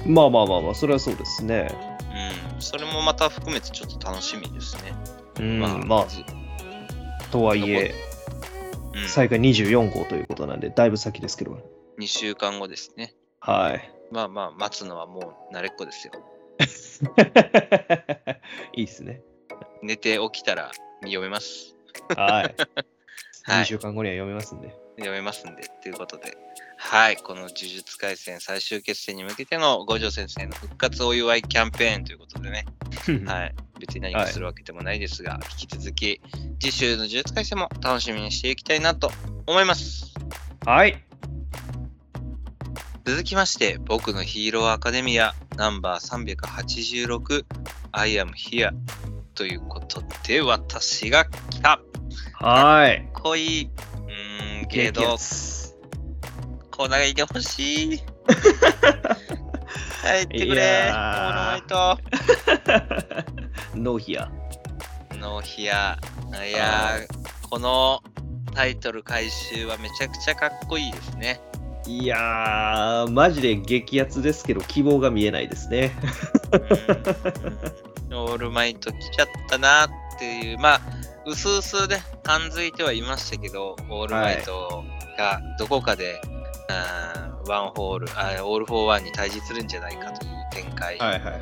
[0.03, 1.67] けまあまあまあまあ、それはそうですね。
[1.69, 1.75] ど。
[2.55, 2.59] うん。
[2.59, 4.95] それもまた含めてちょっと楽しみですね。
[5.39, 6.23] うん、ままあ、あ、ず
[7.29, 7.93] とはいえ、
[8.95, 11.70] うん、再開24号ということなんで、だいぶ先ですけど。
[11.99, 13.13] 2週間後ですね。
[13.39, 13.93] はい。
[14.11, 16.13] まあまあ、待つのはもう慣れっこですよ。
[18.75, 19.21] いいっすね。
[19.81, 21.75] 寝て起きたら読めます。
[22.15, 22.55] はい。
[23.43, 24.75] はい2週間後には読めますんで。
[24.97, 26.37] 読めますんで、ということで。
[26.77, 32.65] はい、この呪術廻戦最終決戦に向けての五条先生の復活お祝いキャンペーンということでね。
[33.25, 33.55] はい。
[33.79, 36.21] 別に何かするわけでもないですが、引き続き
[36.59, 39.11] 次週の呪術廻戦も楽しみにしていきたいなと
[39.47, 40.13] 思います。
[40.65, 41.03] はい。
[43.03, 47.45] 続きまして、僕のヒーローアカデミアナンバー386
[47.91, 48.71] I am here
[49.33, 51.81] ということで、私が来た。
[52.33, 53.09] はい。
[53.13, 53.71] 濃い。
[54.07, 55.01] うーん、けど、
[56.69, 57.97] コーナーがいてほしい。
[60.01, 60.91] 帰ってくいれ。
[60.91, 61.97] オールマイト。
[63.75, 64.29] ノーヒア。
[65.13, 65.99] ノーヒア。
[66.47, 68.03] いやー、この
[68.53, 71.41] タイトル回収はめちゃくちゃかっこいいですね。
[71.87, 75.91] いやー、マジで激アツですけど、希望が見えないですね。
[76.51, 79.89] うんオールマイト来ちゃったなっ
[80.19, 80.81] ていう、まあ、
[81.25, 84.83] うすうすね、感づいてはいましたけど、オールマイト
[85.17, 86.21] がどこかで、
[86.69, 90.97] あーワンホールあ、オールフォーワンに対峙するんじゃないかという展開。
[90.97, 91.41] はいはいはい。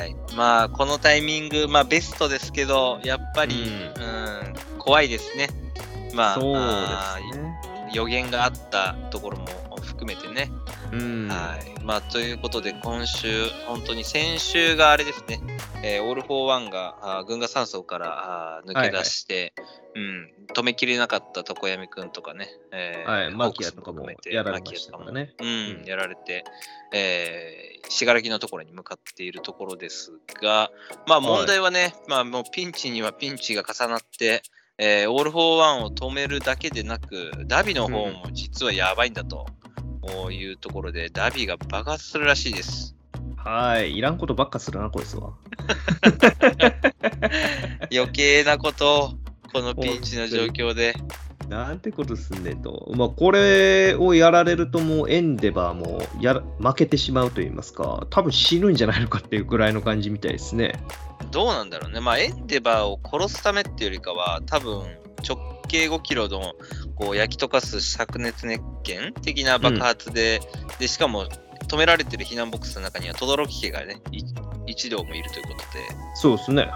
[0.00, 0.16] はい。
[0.36, 3.64] まあ、このタイミング、まあ、ベストですけど、やっぱり、
[3.96, 5.48] ううん、怖いですね。
[6.14, 7.73] まあ、そうあですね。
[7.94, 9.46] ー予言があったところも
[9.82, 10.50] 含めてね。
[10.92, 11.28] うん。
[11.28, 11.84] はい。
[11.84, 15.40] まあ、ということで、今週、本当に先週があれですね、
[15.82, 19.52] えーオール・フォー・ワンがあー群訝山荘からあー抜け出して、
[19.94, 25.34] うん、止めきれなかった常闇くんとかね、えーはい、マキアとかも含めてやられましたからね。
[25.40, 25.50] うん、う
[25.82, 26.44] んやられて、
[26.92, 30.70] えー、死柄木のところに向かっているところですが、
[31.06, 34.42] まあ問題はね、まあもうピンチにはピンチが重なって、
[34.76, 39.46] えーオール・フォー・ワンを止めるだけでなく、荼毘の方も実はやばいんだと
[40.32, 42.96] いうところで、荼毘が爆発するらしいです。
[43.36, 43.96] はい。
[43.96, 45.34] いらんことばっかするな、こいつは。
[47.92, 49.10] 余計なことを、
[49.52, 50.96] このピンチの状況で。
[51.48, 52.90] なんてことすんねんと。
[52.96, 60.82] まあ、これをやられるともうエンデバーもやら負けてしまうと言いますか、多分死ぬんじゃないのかっていうぐらいの感じみたいですね。
[61.30, 62.00] どうなんだろうね。
[62.00, 64.84] まあ、エンデバーを殺すためっていうよりかは、多分
[65.26, 66.54] 直径5キロの
[66.96, 70.40] こう焼き溶かす灼熱熱源的な爆発で、
[70.78, 71.26] で、しかも
[71.68, 74.22] 止められてる避難ボックスの中には、轟家がね、い
[74.66, 75.64] 一同もいるということで、
[76.14, 76.70] そうですね。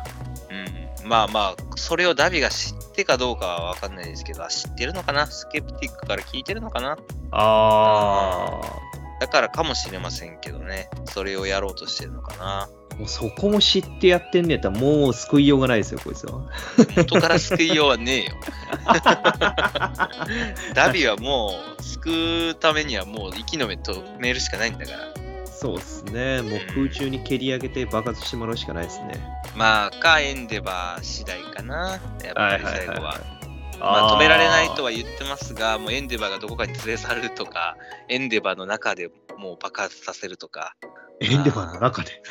[1.02, 5.26] うん、まあまあ、それをダビが知ってかどうかは分かんないですけど、あ知ってるのかな？
[5.26, 6.96] スケプティックから聞いてるのかな？
[7.30, 8.61] あ
[9.20, 12.68] だからかもしれませんけどね、それをやろうとしてるのかな。
[12.94, 12.98] ー。
[12.98, 16.50] もうそこも知ってやってんねやったらもう救いようがないですよ、こいつは。
[16.96, 18.34] 元から救いようはねえよ。
[20.74, 24.98] ダビはもう救うためにはもう息の目止めるしかないんだから。
[25.61, 26.40] そうですね。
[26.42, 29.21] もう空中に蹴り上げて爆発してもらうしかないですね。
[29.57, 31.99] まあ、かエンデバー次第かな。
[32.23, 33.18] やっぱり最後は。
[33.81, 37.77] まああ、止められないとは言ってますが、もうエンデバーがどこかに連れ去るとか、
[38.09, 40.77] エンデバーの中でもう爆発させるとか、
[41.21, 42.23] エンデバーの中で？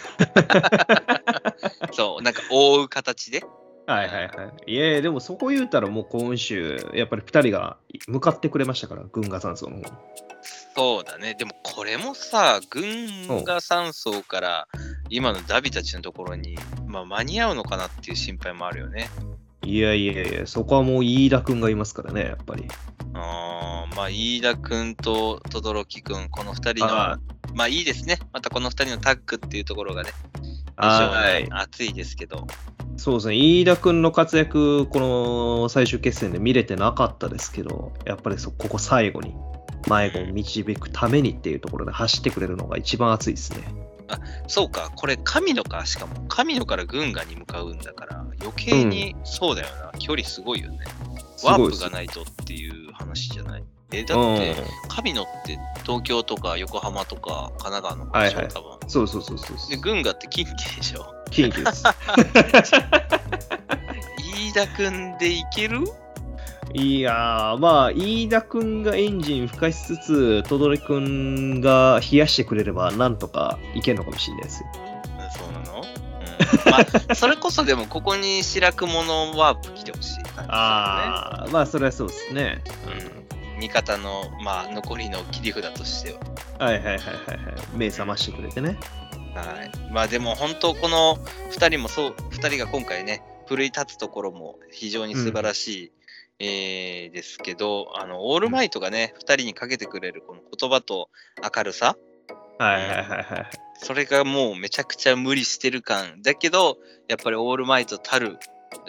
[1.92, 3.44] そう、なんか覆う形で。
[3.88, 4.72] はいはいはい。
[4.72, 9.92] いやいや、でもそこ言うたらもう今週、やっぱり2人が向かってくれましたから、軍河山荘の方に。
[10.78, 11.34] そうだね。
[11.34, 14.68] でもこれもさ、軍が山荘から
[15.10, 19.10] 今のダビたちのところに、まあ、間に合うのかなっていう心配もあるよね。
[19.64, 22.68] いやいやいや、そこはもう飯田くんがいますからね、やっぱり。
[23.16, 27.20] あーまあ、飯田くんと轟くん、この二人の、は
[27.56, 28.20] まあいいですね。
[28.32, 30.12] またこの二人のタッグっていうところがね、
[30.80, 32.46] 非はい常に熱いですけど。
[32.98, 39.34] そうですね、飯田くんの活躍、この最終決戦で見れてなかったですけど、やっぱりそここ最後に、
[39.88, 43.60] 迷子を導くためにっていうところで走ってくれるのが一番熱いですね。
[44.48, 50.80] そうか、これ神野か、しかも神野から軍河に向かうんだから、余計にそうだよな、距離すごいよね。
[51.44, 53.64] ワープがないとっていう話じゃない。
[53.92, 54.56] え、だって、
[54.88, 58.72] 神野って東京とか横浜とか神奈川の方でしょ、はいはい多分。
[58.82, 59.70] うん、そうそうそうそうそう。
[59.70, 61.14] で、軍河って近畿でしょ。
[61.30, 61.84] 近畿です。
[64.20, 65.84] 飯田くんでいける？
[66.74, 74.70] いやー、まあ、飯田くんがエンジン吹かしつつ、とどりくんが冷やしてくれれば、なんとかいけるのかもしれないですよ。
[75.36, 75.84] そうなの、うん、
[76.72, 80.48] まあ、それこそでも、ここに白雲のワープ来てほしい感じですよね。
[80.50, 82.64] ああ、まあ、それはそうですね。
[83.56, 86.20] うん、味方の、まあ、残りの切り札としては。
[86.60, 87.08] はいはいはいはいはい。
[87.76, 88.78] 目覚ましてくれてね。
[89.36, 89.72] はい。
[89.92, 91.18] まあでも本当この
[91.52, 95.92] 2人もそう、2人が今回ね、奮い立つところも非常に素晴らしい、
[96.40, 101.10] えーですけど、あの、オールマイトがね、2人にかけてくれるこの言葉と
[101.56, 101.98] 明るさ、
[102.60, 103.50] はいはいはいはい。
[103.80, 106.22] それがもうめちゃくちゃ無理してる感。
[106.22, 108.38] だけど、やっぱりオールマイトたる、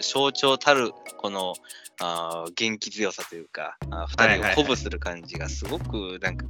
[0.01, 1.53] 象徴たる、この、
[2.01, 6.45] あー元気強さというか、あー2人を鼓舞する感じがすごくなんか、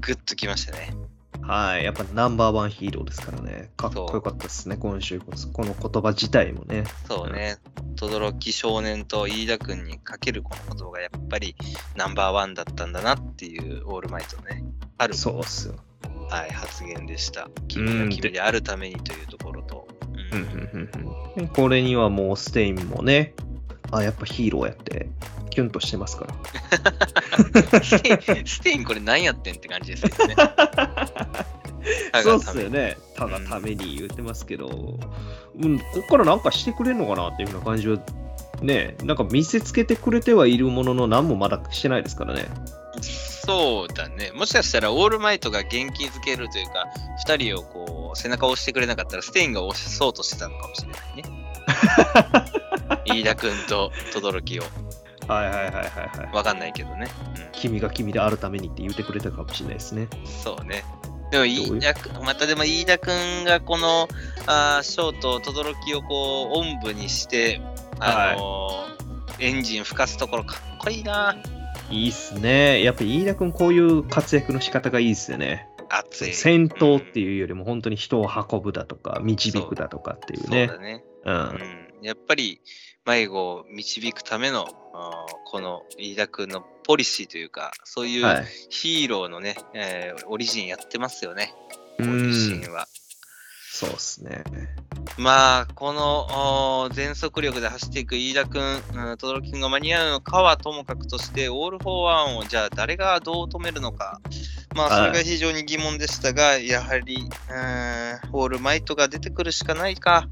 [0.00, 0.78] グッときましたね。
[0.78, 0.90] はい、
[1.48, 3.70] やっぱナンバーワンヒーローですからね。
[3.76, 5.48] かっこよかったですね、今週こそ。
[5.48, 6.84] この言葉自体もね。
[7.08, 7.58] そうね、
[7.96, 11.56] 轟少年と飯田君にかけるこの言葉がやっぱり
[11.96, 14.64] ナンバーワンだったんだなっていうオールマイトのね、
[14.98, 15.74] ある、そうっすよ。
[16.28, 17.50] はい、発言でした。
[17.68, 19.88] 君が君であるためにというところと。
[20.32, 20.90] うんうんうん
[21.36, 23.34] うんこれにはもうステインもね、
[23.90, 25.08] あ、やっぱヒーローやって、
[25.52, 26.34] キュンとしてますから。
[27.84, 30.34] ステイン、これ何やってんって感じですけどね。
[32.22, 32.96] そうっすよね。
[33.14, 37.98] ただために言ってますけど、うん、こっからなんかしてくれんのかなっていうふうな感じは、
[38.62, 42.46] ね、なんか見せつけてくれてはいるものの、何もまだしてないですからね。
[43.00, 44.30] そうだね。
[44.34, 46.86] もしかしたらオールマイトが元気づけるというか、
[47.26, 51.24] 二人をこう背中を押してくれなかったら、ステインが押そうとしてたのかもしれないね。
[53.06, 54.62] 飯田君と轟を。
[55.28, 55.72] はいはいはいはい
[56.18, 56.34] はい。
[56.34, 57.08] わかんないけどね。
[57.52, 60.08] 君が君であるためにって言ってくれたかもしれないですね。
[60.12, 60.84] うん、そうね。
[61.30, 64.08] でも飯田君、またでも飯田君がこの、
[64.46, 67.60] あーショート、轟をこう、おんぶにして、
[67.98, 68.92] あのー
[69.38, 71.36] エンジン吹かすところかっこいいな。
[71.90, 72.82] いいっすね。
[72.82, 75.68] やっぱ飯田君こういう活躍の仕方がいいっすよね。
[75.88, 76.32] 熱い。
[76.32, 80.68] 戦闘ってういうよりも本当に人を運ぶだとか、導くだとかっていん、うね。
[80.68, 81.04] そうだね。
[81.24, 81.30] う。
[81.30, 81.81] うんん。
[82.02, 82.60] やっぱり、
[83.04, 84.66] 迷子を導くための、
[85.46, 88.46] この飯田君のポリシーというか、そういうはい。
[88.70, 91.54] ヒーローのね、えーオリジンやってますよね。
[91.98, 92.72] うご自身ん。
[92.72, 92.88] は。
[93.74, 94.44] そうっすね。
[95.16, 98.62] まあ、この全速力で走っていく飯田君、
[98.94, 104.20] うん、轟君が間に合うのかはともかくとして、オール・フォー・ワンをじゃあ誰がどう止めるのか、
[104.74, 107.26] まあ、はいそれが非常に疑問でしたが、やはり、うん、
[108.32, 110.28] オールマイトが出てくるしかないか、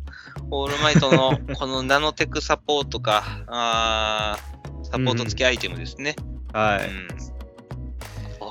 [0.50, 6.16] オールマイトの このナノテクサポートか、あーサポート付きアイテムですね。
[6.52, 6.88] はい。
[6.88, 7.40] うん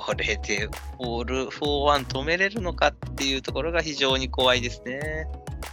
[0.10, 5.28] これでオール・フォー・ワン止めれるのかっていうところが非常に怖いですね。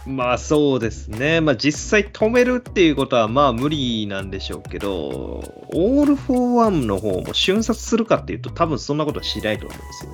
[0.05, 1.41] まあそうですね。
[1.41, 10.11] まあ実際止めるっていうことはまあ無理なんでしょうけど、オール・フォー・ワンの方も瞬殺するかっていうと多分そんなことはしないと思うんですよ。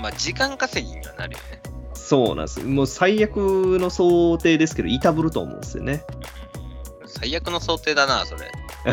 [0.00, 1.60] まあ、時間稼ぎにはなるよね。
[1.94, 2.60] そうなんです。
[2.62, 3.36] もう最悪
[3.80, 6.04] の想定ですけど、いたぶると思うんですよね。
[7.18, 8.52] 最悪の想定だな、それ。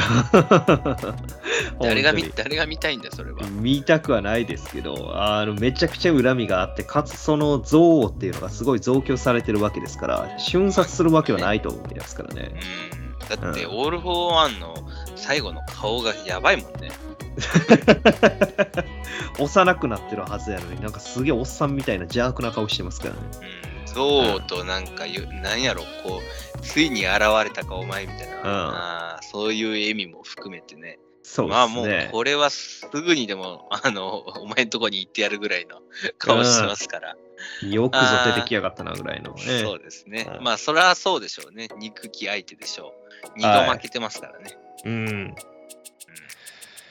[1.79, 12.53] 誰が見本誰が見たいんだよ、それは見たくはないですけど、あのめちゃくちゃ恨みがあって、かつその憎悪っていうのがすごい増強されてるわけですから、瞬殺するわけはないと思いますからね。
[12.93, 13.41] うん。
[13.41, 14.73] だって、うんオール・フォー・ワンの
[15.15, 16.91] 最後の顔がやばいもんね。
[19.39, 23.19] 幼くなってるはずやのに、なんかすげえおっさんみたいな邪悪な顔してますからね。
[23.67, 23.72] うん。
[23.93, 26.21] ゾウとなんか言う、なんやろ、こ
[26.57, 28.41] う、ついに現れたか、お前みたいな。
[28.43, 30.99] あーそういう笑みも含めてね。
[31.23, 35.81] そうまあもうですね。、これはすぐにでも、あの、 お前んとこに行ってやるぐらいの
[36.17, 37.15] 顔してますから。
[37.61, 39.59] よくぞ出てきやがったなぐらいの、ね。
[39.61, 40.27] そうですね。
[40.37, 41.69] うんまあ、それはそうでしょうね。
[41.77, 42.93] 憎き相手でしょ
[43.25, 43.31] う。
[43.37, 44.57] 二度負けてますからね。
[44.85, 44.91] うん。
[44.91, 45.35] うん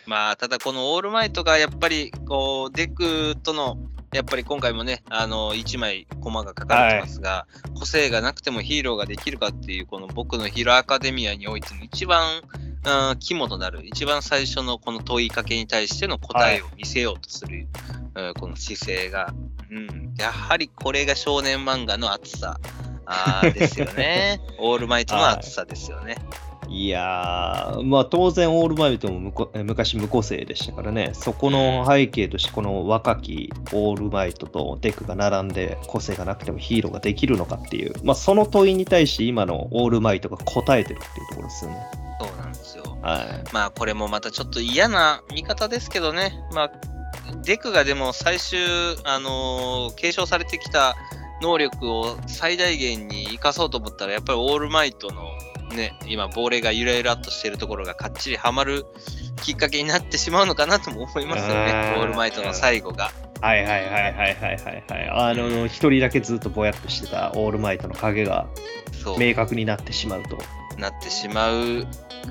[0.07, 3.78] まあ、ただこのオールマイトがやっぱり、こう、デクとの、
[4.12, 12.42] やっぱり今回もね、あの、1枚コマが書かれてますが、個性がなくてもヒーローができるかっていう、この僕のヒーローアカデミアにおいての一番、
[12.84, 17.68] うん、肝となる、一番最初のこの問いかけに対しての答えを見せようとする、うん
[18.38, 19.32] この姿勢が、
[19.70, 22.58] うん、やはりこれが少年漫画の熱さ
[23.06, 24.40] あーですよね。
[24.58, 26.16] オールマイトの熱さですよね。
[26.50, 41.76] いやー、まあ当然オールマイトもむこえ昔無個性でしたからね、そこの背景としてこの若きオールマイトとデクが並んで個性がなくてもヒーローができるのかっていう、まあその問いに対して今のオールマイトが答えてるっていうところですよね。
[42.20, 42.84] そうなんですよ。
[43.02, 43.52] はい。
[43.52, 46.32] まあこれもまたちょっと嫌な見方ですけどね。
[46.52, 46.72] まあ
[47.44, 48.58] デクがでも最終、
[49.04, 50.94] あのー継承されてきた
[51.40, 55.24] 能力を最大限に生かそうと思ったらやっぱりオールマイトの
[55.73, 58.87] ね、今亡霊がゆらゆらっとしてるところがかっちりはまる
[59.43, 61.95] きっかけになってしまうのかなとも思いますよね。
[61.99, 63.11] オールマイトの最後が。
[63.41, 65.11] はいはいはいはいはいはいはい。
[65.11, 68.47] あの、一人だけずっとぼやっとしてたオールマイトの影が
[69.18, 70.39] 明確になってしまうと。
[70.79, 71.87] なってしまう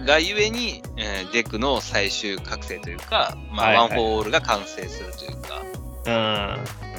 [0.05, 5.61] がゆえに、えーデクの最終覚醒というか、まあはいはいワン・フォー・オールが完成するというか、
[6.05, 6.90] うん。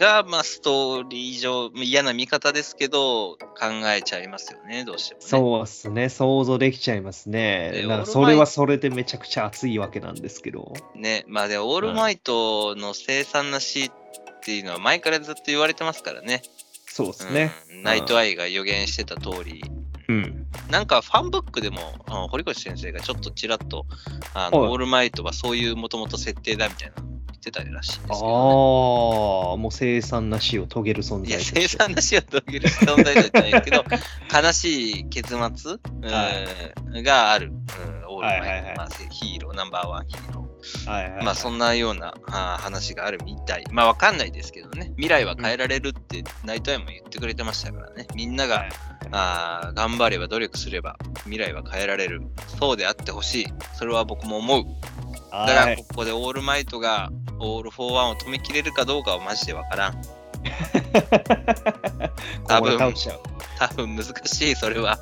[0.00, 5.26] うん、が、まあ、ストーリー上、嫌な見方ですけど、考えちゃいますよね、どうしても、ね。
[5.26, 6.08] そうっすね。
[6.08, 7.86] 想像できちゃいますねで。
[7.86, 10.72] なんかそれはそれでめちゃくちゃ熱いわけなんですけど。
[10.94, 11.24] ね。
[11.28, 13.90] まあ、で、オールマイトの凄惨な死っ
[14.42, 16.42] ていうのは前からずっと言われてますからね。
[16.86, 17.52] そうですね。
[17.70, 19.62] うんナイトアイが予言してた通り、
[20.08, 20.46] うん。
[20.70, 21.78] なんかファンブックでも、
[22.30, 23.86] 堀越先生がちょっとちらっと、
[24.34, 27.02] あのはいオールマイトはそういうもともと設定だみたいな
[27.40, 31.28] ってたらしいんですけああ、ど、もう凄惨な死を遂げる存ね。
[31.28, 31.68] いや、在として。
[31.68, 33.84] 凄惨な死を遂げる存在じゃないですけど、
[34.46, 40.90] 悲しい結末、うんがある、うん、オールマイト、はいはいはいまあ、ヒーロー、ナンバーワンヒーロー。
[40.90, 42.12] はいはいはいまあ、そんなような
[42.58, 43.64] 話があるみたい。
[43.70, 44.92] まあ、わかんないですけどね。
[44.96, 48.06] 未来は変えられるって、ナイトアイも言ってくれてましたからね。
[48.14, 48.70] みんなが、はい
[49.12, 52.22] あー頑張れば努力すれば未来は変えられる。
[52.60, 53.46] そうであってほしい。
[53.74, 54.64] それは僕も思う。
[55.30, 57.10] だかはいらここでオールマイトが
[57.40, 60.02] オール・フォー・ワンを止めきれるかどうかはマジでわからん。
[62.46, 62.78] 多分。
[63.58, 64.98] 多分難しい、それは。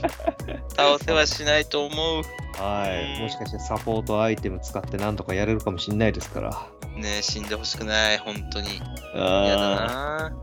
[0.76, 2.22] 倒せはしないと思う。
[2.62, 3.20] はい。
[3.20, 6.66] もしかしてサポートアイテム使ってなんとかやれるかもしれないですから。
[6.96, 8.80] ねえ死んでほしくない、本当に。
[9.14, 9.86] 嫌だあ
[10.30, 10.36] な。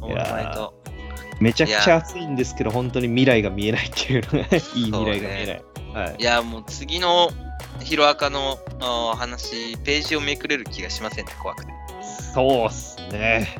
[0.00, 0.74] オールマイト。
[0.86, 0.97] ー
[1.40, 5.62] めちゃくちゃ熱いんですけど、本当に未来が見えないっていうのが、いい未来が見えない。
[5.94, 6.22] はいい。
[6.22, 7.30] や、もう次の
[7.80, 8.58] ヒロアカの
[9.16, 11.72] 話、ページをめくれる気がしませんね、怖くて。
[12.34, 13.56] そうっすね。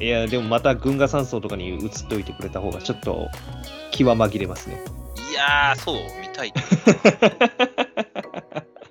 [0.00, 3.28] いや、でもまた群馬山荘とかに移っておいてくれた方がちょっと
[3.90, 4.80] 気は紛れますね。
[5.30, 6.52] いやー、そう、見たい。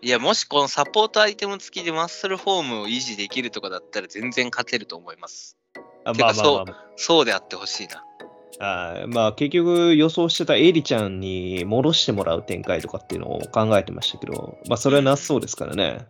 [0.03, 5.57] いや、もしこのサポートアイテム付きでマッスルフォームを維持できるとかだったら全然勝てると思います。
[6.05, 8.03] あまあまあまあまあそうであってほしいな。
[8.63, 16.05] あーまあ結局予想してたエリちゃんに戻してもらう展開とかっていうのを考えてましたけど、まあそれはなさそうですからね。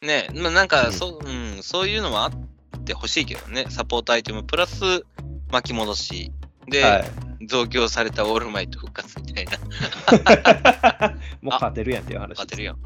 [0.00, 3.66] ねまあ、なんか、うんそう、うん、そういうのもあってほしいけどね。
[3.68, 5.04] サポートアイテムプラス
[5.50, 6.32] 巻き戻し。
[6.68, 7.31] で、はい。
[7.46, 9.58] 増強されたオールマイト復活みたいな。
[11.42, 12.30] もう勝てるやんっていう話。
[12.30, 12.78] 勝てるやん。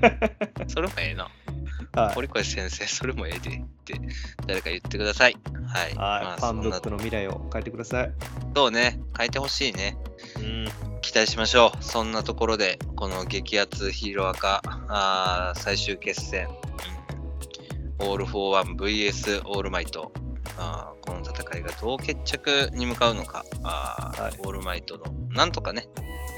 [0.68, 1.28] それもええな。
[1.94, 2.14] はい。
[2.14, 4.00] 堀越先生、それもええでって
[4.46, 5.36] 誰か言ってください。
[5.66, 5.94] はい。
[5.94, 6.40] はい。
[6.40, 8.12] ファンブッの未来を変えてください。
[8.54, 9.96] そうね、変えてほしいね。
[10.36, 10.68] うん。
[11.00, 11.84] 期待しましょう。
[11.84, 16.72] そんなところで、この激アツヒーローアカあー最終決戦、うん
[18.02, 20.10] オール・フォー・ワン VS オールマイト。
[20.58, 25.88] あーこの戦いがどう決着に向かうのか、あーはいオールマイトの、なんとかね、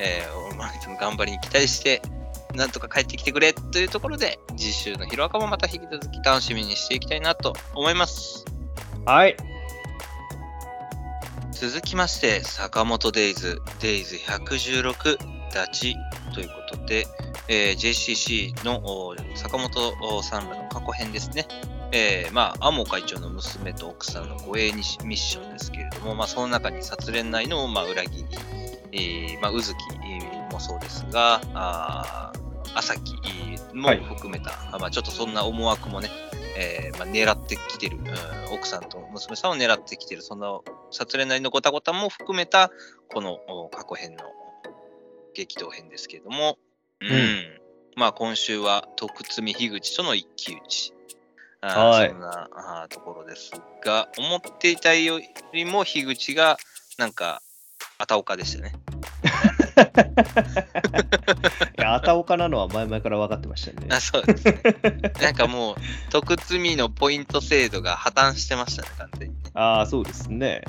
[0.00, 2.02] えーオールマイトの頑張りに期待して、
[2.54, 8.44] なんとか帰ってきてくれというところで、次週のヒーローアカもまた引き続き楽しみにしていきたいなと思います。
[9.04, 9.36] はい。
[11.52, 15.16] 続きまして、坂本デイズ、デイズ116
[15.48, 15.96] 立ち
[16.34, 17.06] ということで、
[17.48, 21.46] えー JCC のお坂本おさんらの過去編ですね。
[21.96, 28.24] えーまあ、アモ会長の娘と奥さんの護衛ミッションですけれども、まあ、その中に殺連内の、まあ、裏切り、
[28.90, 33.14] えーまあ、宇月えーもそうですが、あー朝木
[33.72, 36.10] もはい含めた、あまあ、ちょっとそんな思惑もね、
[36.56, 38.04] えーまあ、狙ってきてる、うん
[38.52, 42.70] 奥さんと娘さんを狙ってきてる、そんな殺連なりのごたごたも含めた、
[43.12, 44.24] このお過去編の
[45.34, 46.58] 激闘編ですけれども、
[47.00, 47.08] うん。
[47.08, 47.12] ん
[47.96, 50.93] まあ今週は徳積樋口との一騎打ち。
[51.68, 53.52] はいそんなところです
[53.84, 55.20] が、思っていたよ
[55.52, 56.58] りも樋口が、
[56.98, 57.42] なんか、
[57.98, 58.72] あたおかでしたね。
[61.78, 64.00] いや、あたおかなのは前々から分かってましたよねあ。
[64.00, 64.60] そうですね。
[65.20, 65.76] なんかもう、
[66.10, 69.50] 特積みのポイント制度が破綻してましたね、完全にね。
[69.54, 70.62] ああ、そうですね。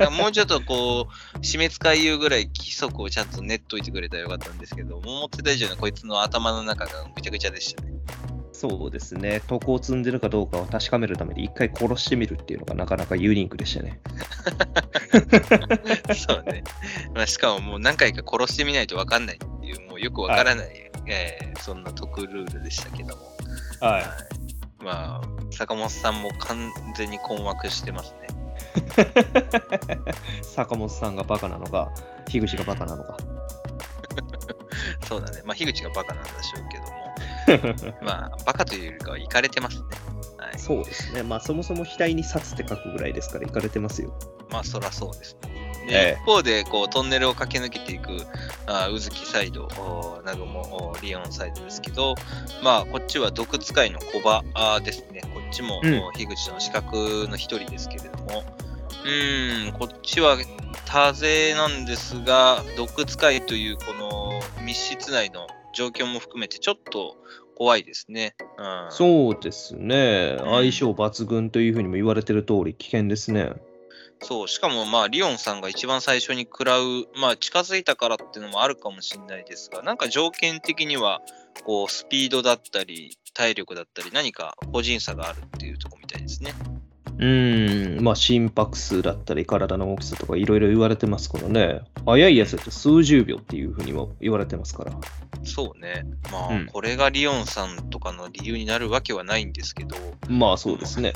[0.00, 7.92] うん、もうちょっとこう、死滅回遊ぐらい規則をちゃんと練っといてくれたらよかったんですけど、思ってた以上にこいつの頭の中がぐちゃぐちゃでしたね。
[8.58, 9.40] そうですね。
[9.46, 14.00] 徳を積んでるかどうかを確かめるために一回殺してみるっていうのがなかなかユニークでしたね。
[16.12, 16.64] そうね。
[17.14, 23.22] まあ、しかももう何回か殺してみないと分かんないっていう、もうよく分からない、えーそんな得ルールでしたけども。
[23.80, 24.04] はい。
[24.82, 28.28] まあ、坂本さんも完全に困惑してますね。
[30.42, 31.92] 坂本さんがバカなのか、
[32.26, 33.16] 樋口がバカなのか。
[35.06, 35.42] そうだね。
[35.44, 37.07] まあ、樋口がバカなんでしょうけども。
[38.02, 39.84] まあ、バカというよりかは、いかれてますね。
[40.38, 40.58] はい。
[40.58, 41.22] そうですね。
[41.22, 44.12] まあそもそも額に札って書くぐらいですから、いかれてますよ。
[44.50, 45.68] まあ、そらそうですね。
[45.88, 48.26] でええ一方で、こう、トンネルを駆け抜けていく、
[48.66, 52.14] あ宇月サイド、お南雲、おリオンサイドですけど、
[52.62, 55.22] まあ、こっちは毒使いの小場あですね。
[55.22, 58.44] こっちも、うんお樋口の資格の一人ですけれども、
[59.04, 60.36] うーん、こっちは
[60.84, 67.16] 多勢なんですが、毒使いというこの密室内の状況も含めて、ちょっと
[67.54, 68.34] 怖いですね。
[68.56, 70.36] うん、そうですね。
[70.38, 73.52] 相性抜群というふうにも言われてる通り危険ですね。
[74.20, 81.20] そう、しかもまあ、リオンさんが一番最初に食らう、まあ、近づいたからっていうのもあるかもしれないですが、なんか条件的には、
[81.64, 86.52] こう、スピードだったり、体力だったり、何か個人差があるっていうところみたいですね。
[87.18, 91.80] うーん、まあ心拍数だったり体の大きさとかいろいろ言われてますからね。
[92.06, 94.92] 早いやつだと数十秒っていうふうにも言われてますから。
[95.44, 96.06] そうね。
[96.30, 99.96] まあ、うんこれがリオンさんとかの理由になるわけはないんですけど、
[100.28, 101.12] まあそうですね。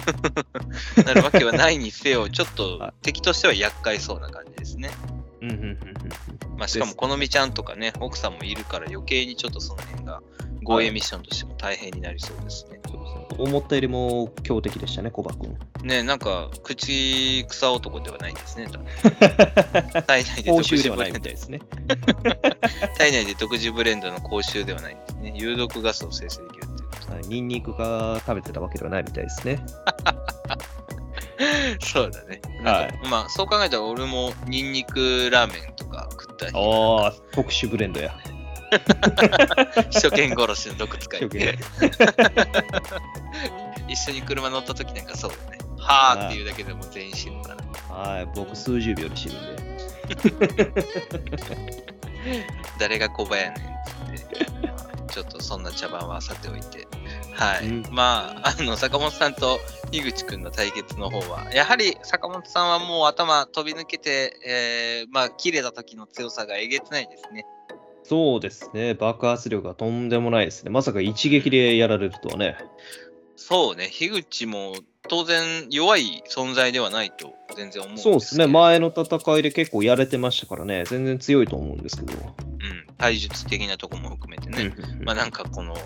[1.06, 4.90] なるわけはないにせよ、 ちょっとはい敵としては厄介そうな感じですね。
[5.42, 5.76] うんうんうんうん
[6.56, 10.22] まあ、しかも、このみちゃんとかね、奥さんもいるから余計にちょっとその辺が
[10.62, 12.80] 護衛ミッションとしても大変になりそうですね。
[12.88, 15.58] そうですね思ったよりも強敵でしたね、コバ君。
[15.82, 18.68] ねなんか、口草男ではないんですね。
[20.06, 21.60] 体内で独報酬では自ブレンドないみたいですね。
[22.96, 25.32] 体内で独自ブレンドの口臭ではないんですね。
[25.34, 29.58] 有毒ガスを生成できるっていうニンニクが食べてたわけではないみたいですね。
[31.78, 31.86] と。
[31.86, 32.40] そうだね。
[32.64, 38.16] はいまあ、そう考えたら俺もニンニクラーメンとか食ったり、ああ、特殊ブレンドや。
[39.92, 41.28] 初見殺しの毒使い
[43.88, 45.58] 一緒に車乗った時なんかそうだね。
[45.78, 47.94] はーっていうだけでも全員死ぬから。
[47.94, 49.62] はい、僕数十秒で死ぬんで。
[52.78, 56.86] 誰が小林やねんっつって、まあちょっとそんな茶番はさておいて。
[57.34, 57.68] はい。
[57.68, 59.60] うんまあ、あの、坂本さんと
[59.90, 67.46] 樋口くんの対決の方は、やはり坂本さんはもう頭飛び抜けて、えー、まあ、切れた時の強さがえげつないですね。
[68.04, 70.70] そうですね、爆発力がとんでもないですね。
[70.70, 72.56] まさか一撃でやられるとはね。
[73.36, 74.74] そうね、樋口も
[75.08, 82.12] 当然弱い存在ではないと全然思うんですけどそうですね、前の戦いで結構やれてましたからね、全然強いと思うんですけど。
[82.12, 84.74] うん、体術的なとこも含めてね。
[84.76, 85.80] うんまあなんかこの、し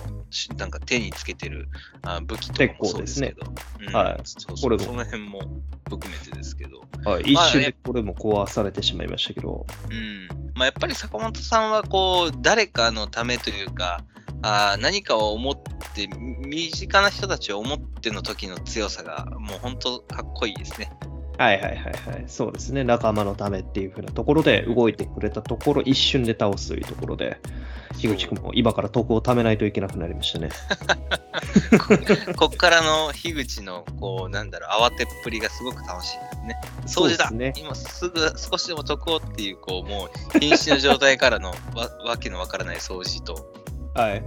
[0.57, 1.69] なんか手につけてる
[2.03, 3.47] あ武器とかもそうですけど、
[3.81, 3.95] うん。
[3.95, 4.21] はい。
[4.25, 4.71] そうそう。
[4.71, 4.83] これも。
[4.85, 5.41] その辺も
[5.89, 10.29] 含めてですけど、はい、一まあ瞬でこれも壊されてしまいましたけど、うん。
[10.55, 14.05] まあ、やっぱり坂本さんはこう誰かのためというか、
[14.43, 15.55] あー何かを思っ
[15.95, 20.91] て、み身近な人たちを思っての時の強さが、もう本当かっこいいですね。
[21.39, 27.39] はいはいはいはい、そうですね、仲間のためっていう風なところで動いてくれたところ、一瞬で倒すというところで、
[27.99, 30.51] 樋口君も今から徳を貯めないといけなくなりましたね。
[32.37, 36.61] こっからの樋口の、こう、なんだろう、慌てっぷりがすごく楽しいですね。
[36.87, 43.53] 掃除だ、ね今すぐ少しでも得をっていう、こう、もう、瀕死の状態からのわわけのわからない掃除と、
[43.95, 44.23] はい。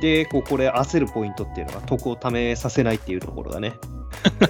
[0.00, 3.74] で、こうこれ焦るポイントっていうのが、徳を貯めさせないっていうところだね。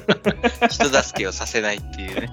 [0.70, 2.30] 人助けをさせないっていうね。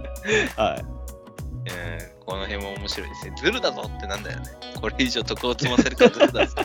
[0.56, 0.80] はい。
[0.80, 3.32] うん、この辺も面白いですね。
[3.38, 4.50] ズルだぞってなんだよね。
[4.78, 6.56] これ以上得を積ませるかズルだぞ。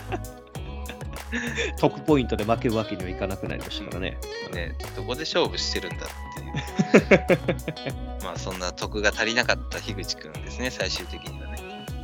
[1.79, 4.17] 得ポイントで負けるわけにはいかなくなりましたからね。
[4.51, 8.19] ね、どこで勝負してるんだっていう。
[8.25, 11.57] まあそんな得が足りなかった樋口くんですね、最終的にはね。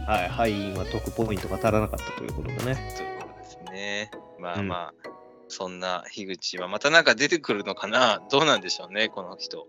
[0.08, 0.30] はい。
[0.30, 2.94] 敗因は得ポイントが足らなかったということでね。
[2.96, 4.12] ということですね。
[4.40, 5.10] まあうんまあ、
[5.50, 9.68] そんな樋口はまたなんか出てくるのかなどうなんでしょうね、この人。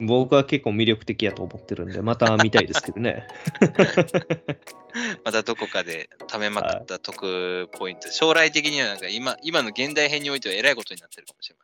[0.00, 3.26] 僕は結構魅力的やと思ってるんで、また見たいですけどね。
[5.24, 11.62] またどこかで貯めまくった得ポイント、 将来的にはなんか今今の現代編においてはえらいことになってるかもしれま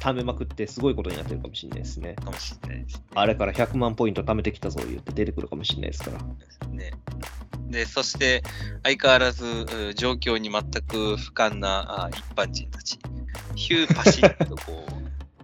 [0.00, 2.14] 貯 めまくってすごいことになってるかもしれないですね。
[2.16, 2.24] せん。
[2.24, 3.02] かもしれないですね。
[3.14, 6.68] あれから100万ポイント貯めてきたぞ言って出てくるかもしれないですから。
[6.68, 6.92] ね。
[7.68, 8.42] で、そして、
[8.84, 12.98] 相変わらず、う状況に全く不感なあ一般人たち。
[13.56, 14.86] ヒューパシッとこ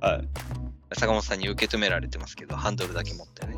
[0.01, 0.29] う、はい。
[0.95, 3.57] 坂本さんに受け止められてますけど、ハンドルだけ持ってね。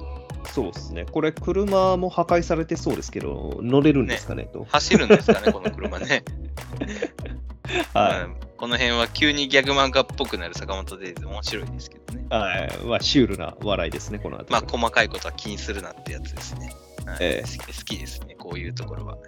[0.52, 1.06] そうですね。
[1.10, 4.66] これ、車も破壊されてそうですけど、乗れるんですかねと。
[4.70, 6.24] 走るんですかね、この車ね。
[7.94, 12.26] はうんこの辺は急にギャグ漫画っぽくなる坂本デイズ面白いですけどね。
[12.30, 12.34] い。
[12.34, 12.78] はい。
[12.84, 14.46] まあ、シュールな笑いですね、この後。
[14.50, 16.72] まあ、細かいことは気にするなってやつですね。
[17.04, 19.18] はいええ好きですね、こういうところは。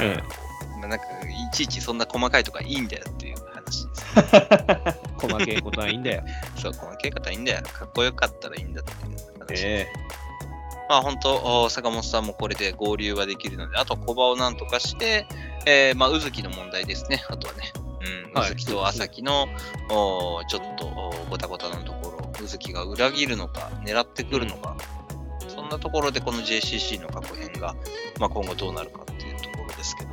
[0.00, 0.20] え
[0.80, 3.36] まあ、なんか、いちいちそんな細かいとかいいんだよっていう
[3.70, 5.00] 話です。
[5.18, 6.22] 細けいことはいいんだよ。
[6.56, 7.62] そう、細かい方はいいんだよ。
[7.62, 9.66] かっこよかったらいいんだっていう話。
[9.66, 9.86] え
[10.88, 15.26] まあ本当、お坂本さんもこれで合流はできるので、あと小場をなんとかして、
[15.64, 17.72] えー、まあ、宇月の問題ですね、あとはね。
[18.02, 19.46] うん、はい宇月と朝木の、
[19.88, 24.76] おちょっとおごたごたのところ、宇月が裏切るのか、狙ってくるのか、
[25.46, 27.76] そんなところでこの JCC の過去編が、
[28.18, 30.10] まあ、今後どうなるかっていうところですけど、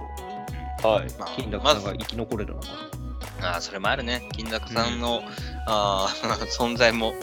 [0.84, 1.30] えはいまあ。
[1.36, 2.68] 金楽さんが生き残れるのか。
[2.70, 2.97] あ
[3.42, 4.28] あ、それもあるね。
[4.34, 5.22] 金楽さんの、
[5.66, 7.14] あー 存在も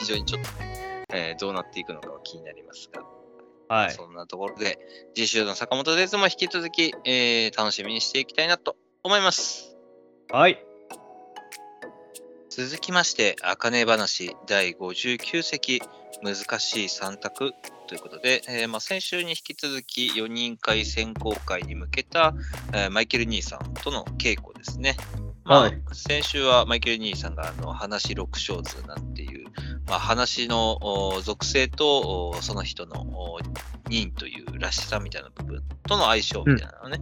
[0.00, 3.02] 非常にちょっとね、えーどうなっていくのかは気になりますが、
[3.68, 3.92] はい。
[3.92, 4.78] そんなところで、
[5.14, 9.76] 次週の坂本ですも引き続き、えー楽しみにしていきたいなと思います。
[10.30, 10.62] はい。
[12.50, 15.80] 続きまして、あかね話第59席、
[16.22, 17.52] 難しい3択
[17.86, 22.34] ということで、えーまあ、先週に引き続き4人会選考会に向けた、
[22.72, 24.96] えーマイケル兄さんとの稽古ですね。
[25.48, 25.82] まあ、はい。
[25.92, 29.48] 先週はマイケル兄さんがあの話6小図なんていう、
[29.86, 33.38] まあ、話のお属性とおその人のお
[33.88, 37.00] 人というらしさみたいな部分との相性みたいなのをね、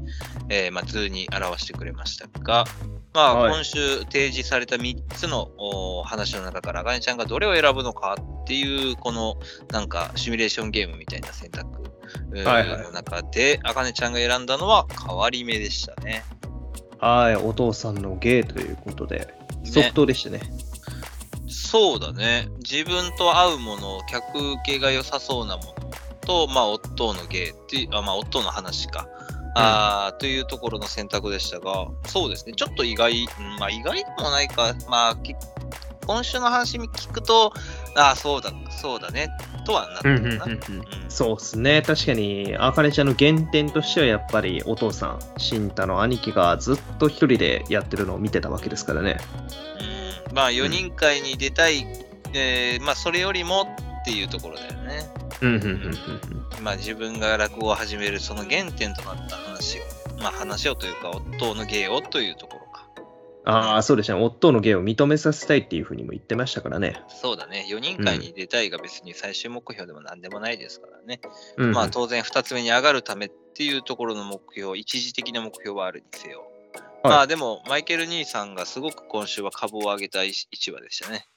[0.48, 2.64] えーまあ、図に表してくれましたが、
[3.12, 3.52] まあ、はい。
[3.52, 9.36] 今週提示された3つのお話の中から、あかねちゃんがどれを選ぶのかっていう、この
[9.72, 11.82] なんかシミュレーションゲームみたいな選択
[12.32, 16.22] の中で、あかねちゃんが選んだのは変わり目でしたね。
[17.00, 17.36] はい。
[17.36, 19.34] お父さんの芸ということで、
[19.64, 20.40] 即答でしたね。
[21.48, 22.48] そうだね。
[22.58, 25.72] 自分と合うもの、客受けが良さそうなもの
[26.20, 29.08] と、まあ、夫の芸っていう、あまあ、夫の話か。
[29.58, 32.52] あーというところの選択でしたが、そうですね。
[32.54, 34.74] ちょっと意外、うんまあ、意外でもないか。
[34.88, 35.34] まあ、き
[36.06, 37.52] 今週の話聞くと、
[37.96, 39.30] ああ、そうだ、そうだね、
[39.64, 40.44] とはなったかな。
[40.44, 40.60] うん
[41.08, 41.82] そうですね。
[41.82, 49.16] 確かに、あかねちゃんの原点としては、やっぱりお父さん、慎太の兄貴がずっと一人でやってるのを見てたわけですからね。
[49.80, 49.96] うん
[50.36, 51.86] まあ、4人会に出たい、
[52.34, 53.62] えーまあ、それよりも
[54.02, 55.10] っていうところだよね。
[55.40, 55.70] うん、うん、うん、
[56.58, 56.62] うん。
[56.62, 59.82] まあ、自分が落語を始めるその原点となった話を、
[60.18, 62.65] まあ、話をというか、夫の芸をというところか。
[63.48, 64.20] ああ、そうでしたね。
[64.20, 67.00] 夫の芸を認めさせたいっていうふうにも言ってましたからね。
[67.08, 71.20] そうだね、4人会に出たいが別に最終目標でも何でもないですからね。
[71.56, 76.40] うん、まあ、当然2つ目に上がるためっていうところの目標、一時的な目標はあるにせよ。
[76.40, 76.46] はい
[77.04, 81.28] まあでも、マイケル兄さんがすごく今週は株を上げた一一話でしたね。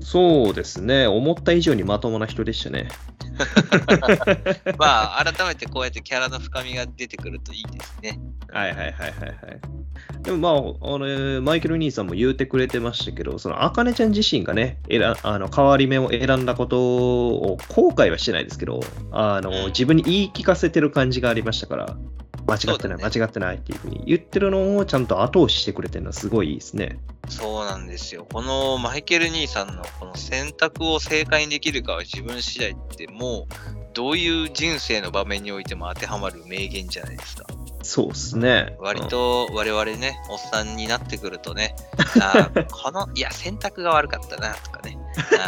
[0.00, 1.08] そうですね。
[1.08, 2.88] 思った以上にまともな人でしたね。
[4.78, 8.18] まあ、改めてこうやってキャラの深みが出てくるといいですね。
[8.48, 9.76] はいはいはいはいはい。
[10.22, 18.80] でもまあ、あのマイケル兄さんも言うてくれてましたけど、その、あかねちゃん自身がね、選あの変わり目を選んだことを後悔はしてないですけど、
[19.12, 21.96] あの自分に言い聞かせてる感じがありましたから、
[22.46, 26.98] 間違ってない、ね間違ってないっていうふうに言ってるのをちゃんと後押ししてくれてるのはすごいいいですね。
[27.28, 28.26] そうなんですよ。
[28.32, 37.46] このマイケル兄さんのこの選択を正解にできるかは自分次第ってもうどういう人生の場面においても当てはまる名言じゃないですか。
[37.82, 38.76] そうですね。
[38.78, 41.74] 割と我々ね、おっさんになってくるとね、
[42.20, 44.98] あーこの、いや、選択が悪かったなとかね、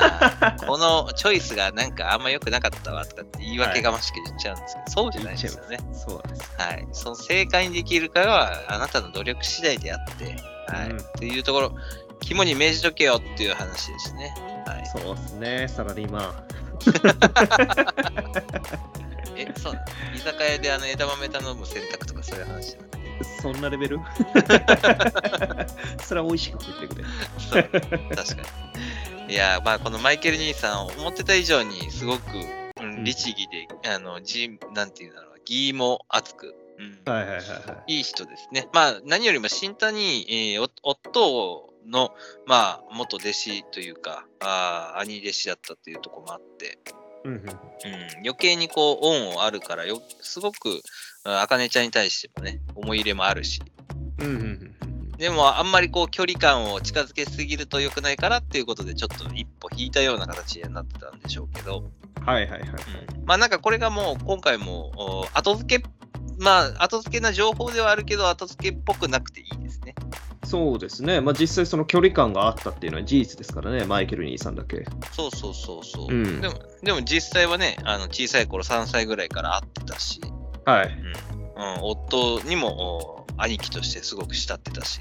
[0.01, 5.79] あー このチョイスがなんかあんま良くなかったわとかって言い訳がましく言っちゃうんですけど、そうじゃないですよね。
[5.87, 6.53] うんそうです。
[6.57, 6.89] はい。
[6.93, 10.25] その正解にできるかはあなたの努力次第であって、
[10.73, 10.91] はい。
[10.91, 11.75] うんっていうところ、
[12.21, 14.35] 肝に銘じとけよっていう話ですね。
[14.67, 14.87] はい。
[14.87, 16.59] そうですね、サラリーマン。
[19.37, 19.87] え、そうなの？
[20.15, 23.09] 居酒屋であの枝豆頼む選択とかそういう話じゃなくて？
[23.43, 24.01] そんなレベル？
[26.03, 27.05] それは美味しく食ってくれ。
[27.39, 27.63] そう
[28.17, 28.43] 確か
[29.27, 29.35] に。
[29.35, 32.21] いや、まあ、このマイケル兄さん、思ってた以上にすごく、
[32.81, 37.45] うん、律儀で、あの、じなんていうんだろう、義も熱く、うんはいはいはいは
[37.87, 37.97] い。
[37.97, 38.69] いい人ですね。
[38.73, 42.15] まあ、何よりも新谷、えーお夫の、
[42.47, 46.79] まあ、元弟子というか、あー兄弟子だったっていうところもあって、
[47.25, 47.45] うん
[48.25, 50.81] 余計にこう、恩をあるからよ、すごく、
[51.25, 53.61] あかねちゃんに対してもね、思い入れもあるし、
[54.21, 54.69] うんうん
[55.19, 61.91] でも、あんまりこう、距離感を近づけすぎると良くないからっていうことで、ちょっと一歩引いたような形になってたんでしょうけど、
[62.25, 62.71] はいはいはいはい。
[63.19, 63.25] うん。
[63.27, 65.85] まあなんかこれがもう、今回も、お後付け、
[66.39, 69.97] まあ、後付けな情報ではあるけど、後付けっぽくなくていいですね。
[70.49, 71.21] そうですね。
[71.21, 74.87] まあ実際その距離感があったっていうのは事実ですからね、マイケル兄さんだけ。
[75.13, 76.07] そうそうそうそう。
[76.11, 80.21] うんでも、でも実際はね、あの小さい頃3歳ぐらいから会ってたし、
[80.65, 80.89] はい。
[81.57, 85.01] うん、夫にもお兄貴としてすごく慕ってたし、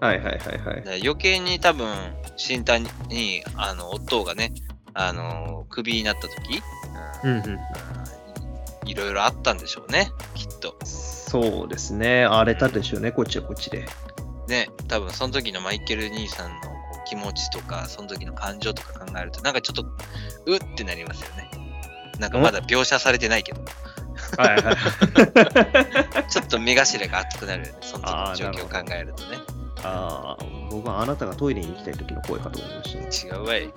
[0.00, 0.82] はいはいはいはい。
[0.82, 1.88] で余計に多分、
[2.36, 2.78] 新太
[3.08, 4.52] に、あの、夫がね、
[4.92, 6.62] あの、クビになった時、
[7.24, 7.58] うんうん。
[8.86, 10.76] いろいろあったんでしょうね、きっと。
[10.84, 12.24] そうですね。
[12.24, 13.86] 荒れたでしょうね、こっちはこっちで。
[14.48, 16.68] ね、多分その時のマイケル兄さんのこ
[17.02, 19.82] う気持ちとか、その時の感情とか考えると、なんかちょっと、
[20.46, 21.50] うってなりますよね。
[22.18, 23.60] なんかまだ描写されてないけど、
[24.36, 24.76] はいはい。
[26.30, 29.38] ちょっと目頭が熱くなるよね、その時の状況を考えるとね。
[29.82, 33.36] ああ、僕はあなたがトイレに行きたい時の声かと思いましたね。
[33.36, 33.70] 違うわい。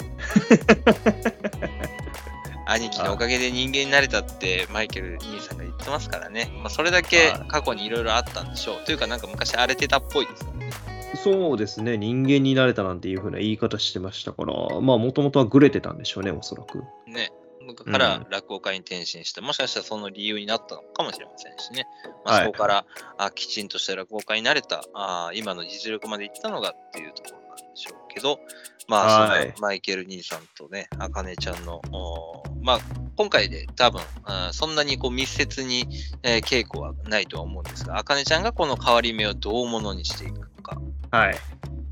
[2.67, 6.51] 兄貴のおかげで人間になれたってマイケル兄さんが言ってますからね。
[6.61, 8.85] まあ、それだけはい過去にいろいろあったんでしょう。
[8.85, 10.71] というかなんか昔荒れてたっぽいですからね。
[11.15, 11.97] そうですね。
[11.97, 16.83] 人間になれたなんていう風な言い方してましたから、まあもともとはグレてたんでしょうね、おそらく。
[17.07, 17.31] ね。
[17.73, 21.85] からうん落語家に転身して、もしかしたらその理由になったのかもしれませんしね。
[22.25, 22.85] まあ、はいそこから、
[23.17, 27.46] あきちんとした落語家になれたあ、今の実力までいったのがっていうところ
[27.77, 28.39] しょうけど、
[28.87, 32.79] まあ、マイケル兄さんとね、あかねちゃんの、おまあ、
[33.15, 35.87] 今回で多分、あそんなにこう密接に、
[36.23, 40.77] えー稽古はないとは思うんですが、あかねちゃんがこの変わり目をどうものにしていくのか。
[41.11, 41.35] はい。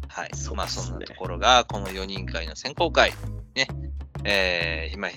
[0.08, 0.30] はい。
[0.34, 3.12] そうまあ、そんなところが、この4人会の選考会、
[3.56, 3.68] ね、
[4.24, 5.10] えー今、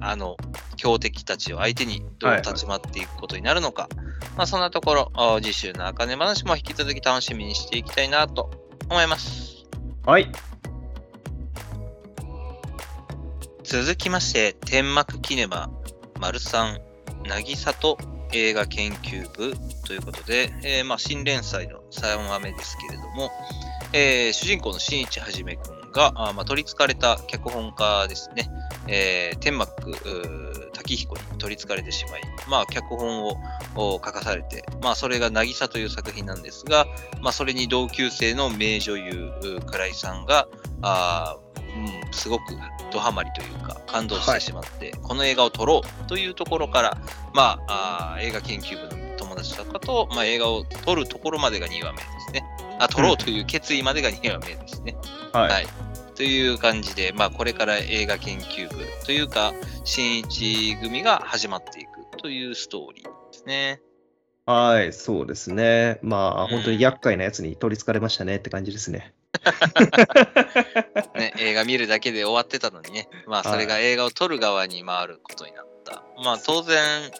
[0.00, 0.36] あの、
[0.76, 3.88] 強敵たちを相手にどう立ち回っていくことになるのか、
[4.36, 8.50] まあ、そんなところ、あ次週のあかね話も引き続き楽しみにしていきたいなと
[8.88, 9.53] 思います。
[10.06, 10.30] はい。
[13.62, 15.70] 続きまして、天幕キネマ、
[16.20, 16.82] 丸三、
[17.26, 17.96] 渚と
[18.34, 19.54] 映画研究部
[19.86, 23.30] ということで、えーまあ、新連載の3話目ですけれども、
[23.94, 28.50] えー主人公の新市はじめくんが、まあ、取り憑かれた脚本家ですね、
[28.86, 29.72] えー天幕
[30.84, 33.36] うー滝彦に取り憑かれてしまい、まあ、脚本を
[33.74, 36.86] お書かされて、まあ、それが渚という作品なんですが、
[37.22, 39.32] まあ、それに同級生の名女優、
[39.66, 40.46] 倉井さんが、
[40.82, 42.42] あーうん、すごく
[42.92, 46.98] ドハマりというか感動してしまって、この映画を撮ろうというところから、
[47.32, 52.44] まあ、あー映画研究部の友達とかと、まあ、映画を撮るところまでが2話目ですね。
[52.78, 54.96] あ、撮ろうという決意までが2話目ですね。
[55.32, 55.50] はい。
[55.50, 59.52] はいという感じで、まあ、これから映画研究部というか、
[59.84, 63.80] 新一組が始まっていくというストーリーですね。
[64.46, 65.98] はい、そうですね。
[66.02, 69.14] まあ、うん本当に厄介なやつに取り憑かれましたねって感じですね。
[71.16, 76.04] ね、映画見るだけで終わってたのにね、まあ、それが映画を撮る側に回ることになった。
[76.22, 77.10] まあ、当然、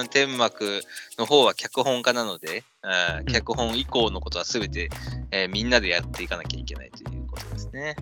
[0.00, 0.80] うん、天幕
[1.18, 4.88] の方は脚本家なので、うんうん脚本以降のことは全て、
[5.30, 7.96] えーみんなでやっていかなきゃいけないということですね。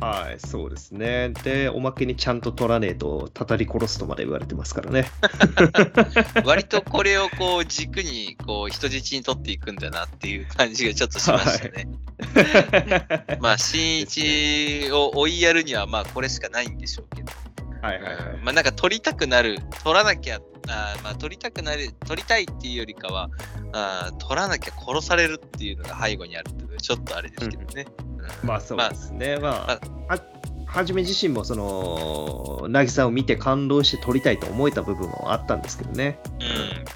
[0.00, 1.30] はい、そうですね。
[1.42, 5.10] で、おまけにちゃんと取らねえと、たたり殺すとまで言われてますからね。
[6.44, 11.88] 割とこれをこう軸にこう人質に取っていくんだなっていう感じがちょっとしましたね。
[13.40, 17.32] まあ、新一を追いやるにはまあこれしかないんでしょうけど。
[17.80, 18.34] はいはいはい。
[18.34, 23.30] うんまあなんか取りたくなる、取らなきゃ、あーまあ取りたくなる、取りたいっていうよりかは、
[23.72, 27.86] あー取らなきゃ殺されるっていうのが背後にあるってちょっとあれですけどね。
[28.08, 29.38] うんまあそうですね。
[29.38, 30.22] まあ、まは
[30.66, 36.20] はじめ自身もその、渚を見て感動して撮りたいと思えた部分もあったんですけどね。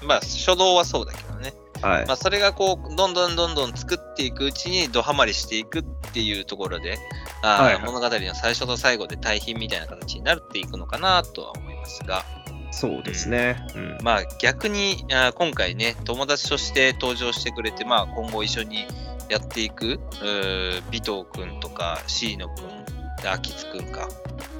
[0.01, 1.53] うん、まあ初動はそうだけどね。
[1.81, 2.15] はいまあ、。
[2.15, 5.83] それがこう、どんどんどんどん作っていくうちに、ドハマりしていくっ
[6.13, 6.97] ていうところで、
[7.41, 12.23] あーはいはい物語の最初と最後で対比みたいな形になっていくのかなとは思いますが、
[12.71, 13.65] そうですね。
[13.75, 13.97] うん。
[14.01, 18.85] まあ逆に、あー今回ね、友達として登場してくれて、まあ今後一緒に
[19.31, 19.97] やっていく、
[20.89, 22.85] 尾藤くんとか、椎野くん、
[23.25, 24.09] 秋津くんか、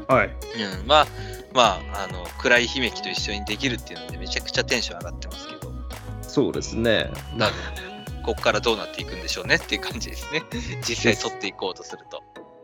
[0.08, 0.28] はい。
[0.28, 1.08] うん、まあ、
[1.54, 5.74] まあ、あの、暗い悲劇と一緒にできるっていうので、めちゃくちゃテンション上がってますけど、
[6.22, 7.12] そうですね。
[7.38, 7.54] 多分、
[8.24, 10.44] ここからどうなっていくんでしょうねっていう感じですね。
[10.88, 12.24] 実際取っていこうとすると。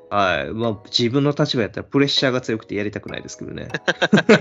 [0.10, 0.54] はい。
[0.54, 3.68] まあ、自分の立場やったらプレッシャーが強くてやりたくないですけどね。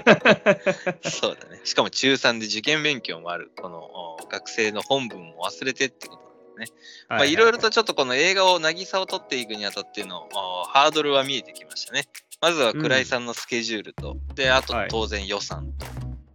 [1.02, 1.60] そうだね。
[1.64, 6.25] しかも中3で受験勉強もある、このお学生の本文も忘れてってこと
[6.56, 6.66] ね。
[7.08, 12.04] まあ、いろいろとちょっとこの映画を、渚を撮っていくにあたってのあハードルは見えてきましたね。
[12.40, 15.72] まずは倉井さんのスケジュールと、で、あとはい当然予算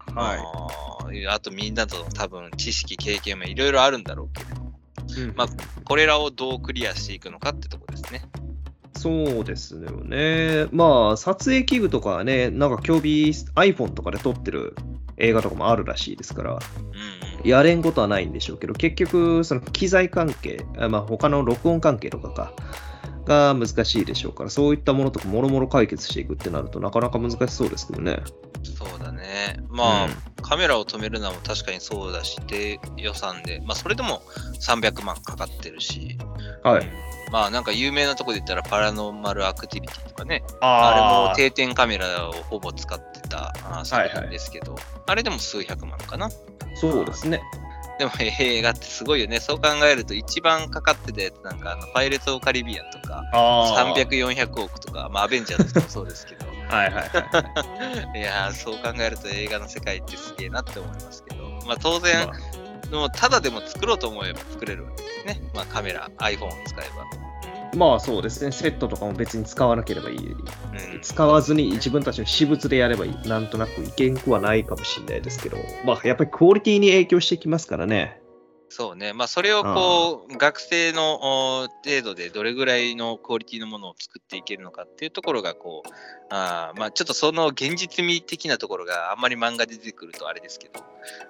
[0.05, 4.73] と、はいあとみんなとの多分知識、経験もいろいろあるんだろうけれども、
[5.17, 5.47] うんまあ
[5.83, 8.23] これらをどうクリアしていくのかってとこですね。
[9.01, 10.67] そうですよね。
[10.71, 14.75] まあ、撮影器具とかはね、なんか興味 iPhone とかで撮ってる
[15.21, 16.59] 映画とかもあるらしいですから。
[17.43, 22.53] やれんことはないんでしょうけど、結局、その機材関係、あまあ、他の録音関係とかか、
[23.31, 28.19] が難しいでしょうから、そういったものとかもろもろ解決していくってなるとなかなか難しそうですけどね。
[28.63, 29.57] そうだね。
[29.69, 30.11] まあ、うん
[30.41, 34.21] カメラを止めるのも確かにそうだし、で予算で、まあそれでも
[34.59, 36.17] 300万かかってるし、
[36.63, 36.89] はい。
[37.31, 44.75] まあなんか有名なとこで言ったらパラノーマルアクティビティとかね、あれも定点カメラをほぼ使ってたあ作品ですけど、
[45.07, 46.29] あれでも数百万かな。
[46.75, 47.41] そうですね。
[48.01, 49.39] でも映画ってすごいよね。
[49.39, 58.19] そう考えると一番かかってたやつなんかあのパイレーツ・オブ・カリビアンとか、あ300、400億とか、まあアベンジャーズとかもそうですけど、 はいはいはい。
[58.19, 62.27] いやー、そう考えると映画の世界ってすげえなって思いますけど、まあ当然、
[62.91, 65.51] まあただでも作ろうと思えば作れるわけですね。
[65.53, 67.30] まあカメラ、iPhone を使えば。
[67.75, 70.17] まあそうですね、セットとかも別に使わなければいい。
[70.17, 73.27] うん、使わずに自分たちの私物でやればいい。
[73.27, 78.21] なんとなくいけんくはないかもしれないですけど、まあやっぱりクオリティに影響してきますからね。
[78.73, 79.11] そうね。
[79.11, 85.89] まあそれをこう、学生のお程度でどれぐらいのクオリティのものを作っていけるのかっていうところがこう、
[86.29, 90.79] あーまあちょっとその現実味的なところがあんまり漫画で出てくるとあれですけど、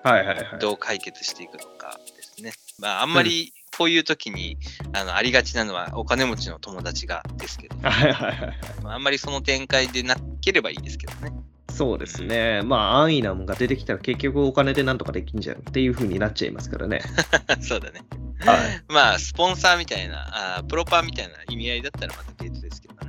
[0.03, 0.59] はいはいはい。
[0.59, 2.53] どう解決していくのかですね。
[2.77, 4.57] まああんまりこういう時に、
[4.93, 8.57] あのありがちなのはお金持ちの友達がですけど、 はいはいはいはい。
[8.84, 11.32] まあ、あんまりその展開でなければいいですけどね。
[11.72, 12.61] そうですね。
[12.63, 17.01] まあ安易なもんが出てきたら結局お金でなんとかできんじゃんっていう風になっちゃいますからね。
[17.61, 18.01] そうだね。
[18.39, 18.84] はい。
[18.89, 23.01] まあ、スポンサーみたいな、あープロパーみたいな意味合いだったらまた別ですけどね。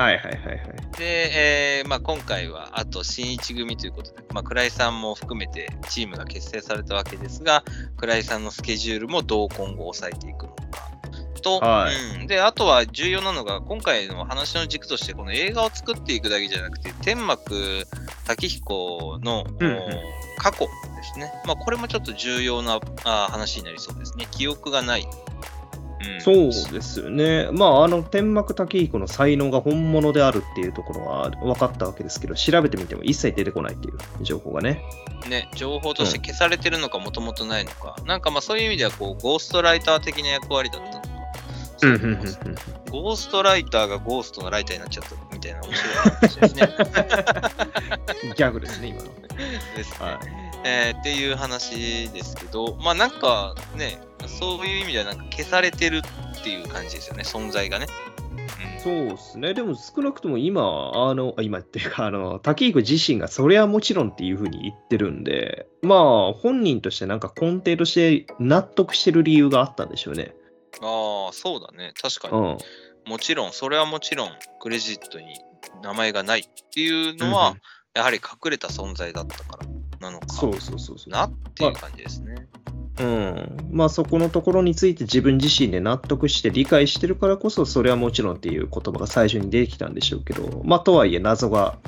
[0.00, 0.58] はいはいはいはい。
[0.98, 7.64] で、えーまあ、今回はあと新一組ということで、まあ、倉井さんも含めてチームが結成されたわけですが、
[7.98, 10.60] 倉井さんのスケジュールもどう今後抑えていくのか。
[11.42, 17.86] と、はいうん、で、あとは重要なのが、今回の話の軸として、この映画を作っていくだけじゃなくて、天幕
[18.26, 20.68] 滝彦の、うんうんお過去で
[21.02, 21.30] すね。
[21.46, 24.26] まあ、これもちょっと重要なあ話になりそうですね。
[24.30, 25.06] 記憶がない。
[26.00, 27.48] うんそうですよね。
[27.52, 34.82] まあ、あの、天幕滝彦の才能が本物であるっていうところは分かったわけですけど、調べてみても一切出てこないっていう情報がね。
[35.28, 41.10] ね、情報として消されてるのかもともとないのか、なんかまあそういう意味ではこうゴーストライター的な役割だったのか、
[42.90, 46.68] ゴーストライターがゴーストのライターになっちゃったみたいな面白い話ですね。
[48.36, 49.10] ギャグですね、今の。
[49.76, 50.49] ですねはい。
[50.64, 56.02] えーっていう話ですけど、まあなんかね、そういう意味ではなんか消されてる
[56.38, 57.86] っていう感じですよね、存在がね。
[58.64, 59.52] うんそうですね。
[59.52, 70.34] でも少なくとも今、あの、あ今っていうか、あの、滝彦自身がそれはもちろんっていうふうに言ってるんで、まあ、本人としてなんか根底として納得してる理由があったんでしょうね。
[70.80, 72.42] ああ、そうだね、確かに。
[72.42, 72.58] うん。
[73.04, 74.30] もちろん、それはもちろん、
[74.60, 75.26] クレジットに
[75.82, 77.56] 名前がないっていうのは、
[77.94, 79.69] やはり隠れた存在だったから
[80.00, 81.10] なのかそうそうそうそう。
[81.10, 82.46] なっていう感じですね。
[82.98, 83.68] うん。
[83.70, 91.78] まあそこのところについて自分自身で納得して理解してるからこそ、それはもちろんっていう言葉が最初に出てきたんでしょうけど、まあとはいえ謎が、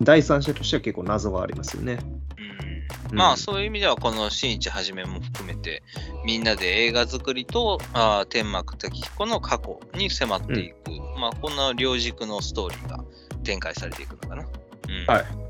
[0.00, 1.98] 第三者としては結構謎がありますよね。
[2.38, 2.68] うん
[3.12, 5.82] まあそういう意味ではこの新一はじめも含めて
[6.26, 10.76] みんなで映画作りとあー天幕滝彦の過去に迫っていく、
[11.18, 13.02] まあこんな両軸のストーリーが
[13.44, 14.42] 展開されていくのかな。
[14.42, 15.47] うんはい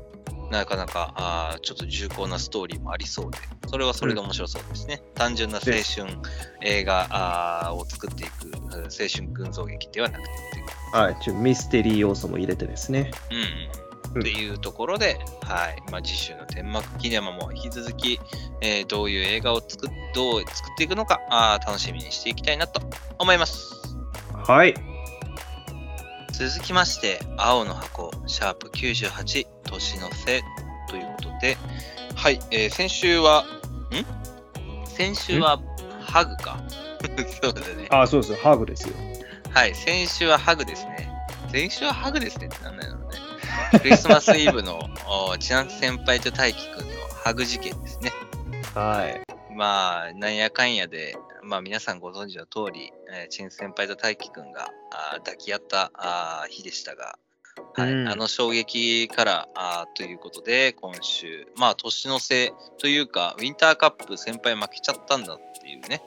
[0.51, 3.37] なかなかあーちょっと重厚なストーリーもありそうで、
[3.67, 5.01] それはそれで面白そうですね。
[5.15, 6.17] 単純な青春
[6.61, 10.29] 映画を作っていくうん青春群像劇ではなくて
[10.91, 11.17] はい。
[11.21, 13.11] ちょミステリー要素も入れてですね。
[13.31, 13.41] うんう
[14.15, 18.19] うんん、っていうところで、はいまあ、次週の天幕キネマも引き続き、
[18.61, 22.81] えーどういう映画を作っどう作っていくのかあー楽しみにしていきたいなと
[23.19, 23.71] 思います。
[24.33, 24.73] はい。
[26.31, 30.43] 続きまして、青の箱、シャープ98、年の瀬
[30.87, 31.57] ということで、
[32.15, 33.45] はい、えー先週は、
[33.91, 34.85] ん？
[34.85, 35.59] 先週は
[36.01, 36.59] ハグか。
[37.41, 37.87] そうだね。
[37.91, 38.35] あ、そうです。
[38.35, 38.95] ハーグですよ。
[39.51, 41.09] はい、先週はハグですね。
[41.51, 43.19] 先週はハグですねってなんだろうね。
[43.79, 46.93] クリスマスイブの お千夏先輩と大輝くんの
[47.23, 48.11] ハグ事件ですね。
[48.75, 49.21] はい。
[49.55, 57.17] まあ、なんやかんやで、まあ皆さんご存知の通り、えー、千夏先輩と大輝くんがあー抱き合ったあー日でしたが、
[57.75, 57.91] はい。
[57.91, 58.07] うん。
[58.07, 66.01] あの衝撃からあーということで、今週、まあ年の瀬というか、ウィンターカップ先輩負けちゃったんだっていうね、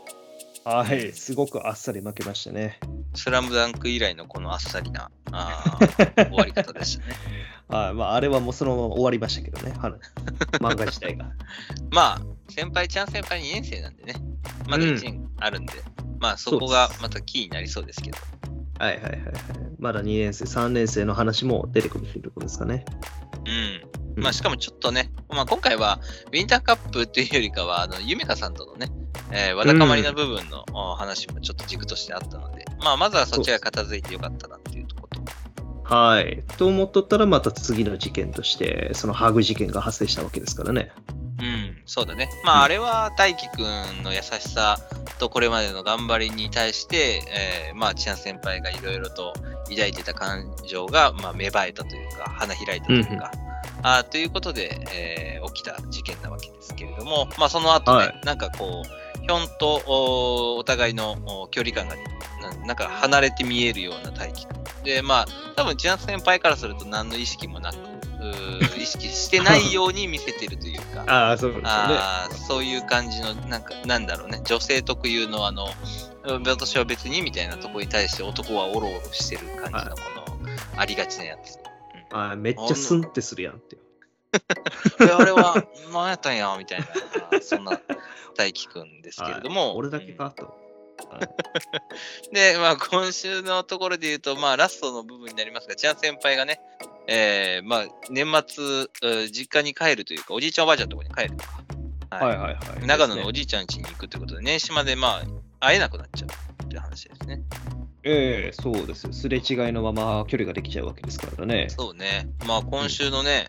[0.64, 2.78] はい、すごくあっさり負けましたね。
[3.14, 7.16] スラムダンク以来のこのあっさりなあー 終わり方でしたね。
[7.68, 9.96] あまあ、あれはもうそのまま終わりましたけどね、は
[10.60, 11.32] 漫画自体が。
[11.90, 14.14] まあ、先輩、ちゃん先輩2年生なんでね、
[14.68, 15.72] まだうん1年あるんで、
[16.20, 18.18] まあそこがまたキーになりそうですけど。
[18.78, 19.24] はいはいはいはい。
[19.78, 22.84] まだ2年生、3年生の話も出てくるというところですかね。
[23.46, 24.22] うん。
[24.22, 28.88] まあしかもちょっとね、まあ今回はウィンターカップというよりかは、あの、ゆめかさんとのね、
[29.30, 35.32] えーわだかまりな部分の、お話もちょっと軸としてあったので、まあまずはそっちが片付いてよかったなっていうところと。
[35.94, 36.42] はい。
[36.56, 40.92] と思っとったら、また次の事件として、そのハグ事件が発生したわけですからね。
[41.42, 42.28] うん、そうだね。
[42.44, 43.62] まあ、あれは大輝く
[44.00, 44.78] んの優しさ
[45.18, 47.22] とこれまでの頑張りに対して、
[47.68, 49.32] えーまあ、千奈先輩がいろいろと
[49.68, 53.32] 抱いてた感情が、まあ、芽生えたというか、花開いたというか、
[53.82, 64.84] あーということで、えー起きた事件なわけですけれども、まあ、その後ね、はいなんかこう、ひょんとおお互いのお距離感がななんか離れて見えるような大輝くん。
[64.84, 65.26] で、まあ、
[65.56, 67.76] 多分千奈先輩からすると何の意識もなく、
[68.78, 71.60] 意識してないように見せてるというか、 ああ、そうね。
[71.64, 75.68] あーそういう感じの、なんか、なんだろうね、女性特有の、あの、
[76.24, 80.00] うん私は別にみたいなところに対して男はオロオロしてる感じの、こ
[80.44, 81.58] の、ありがちなやつ。
[82.12, 83.76] ああめっちゃスンってするやんって。
[85.00, 86.86] えあれは、何やったんや、みたいな、
[87.40, 87.80] そんな
[88.36, 89.76] 大輝くんですけれども。
[89.76, 90.62] 俺だけかと。
[92.32, 96.60] で、まあ、今週のところで言うと、まあ、ラストの部分になりますが、千奈先輩がね、
[97.06, 98.88] えー、まあ、年末、う
[99.30, 102.86] 実家に帰るというか、おじいちゃんおばあちゃんのところに帰るとか、はいはいはい。
[102.86, 105.22] 長野のおじじいちゃん家に行くということで、年始まで、ま
[105.60, 107.42] あ、会えなくなっちゃうっていう話ですね。
[108.04, 109.12] ええそうです。
[109.12, 109.42] すれ違い
[109.72, 111.68] のまま距離ができちゃうわけですからね。
[111.68, 112.28] そうね。
[112.46, 113.46] まあ、今週のね、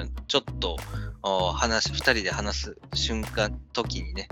[0.00, 0.76] うんちょっと、
[1.22, 4.28] お話、二人で話す瞬間、時にね、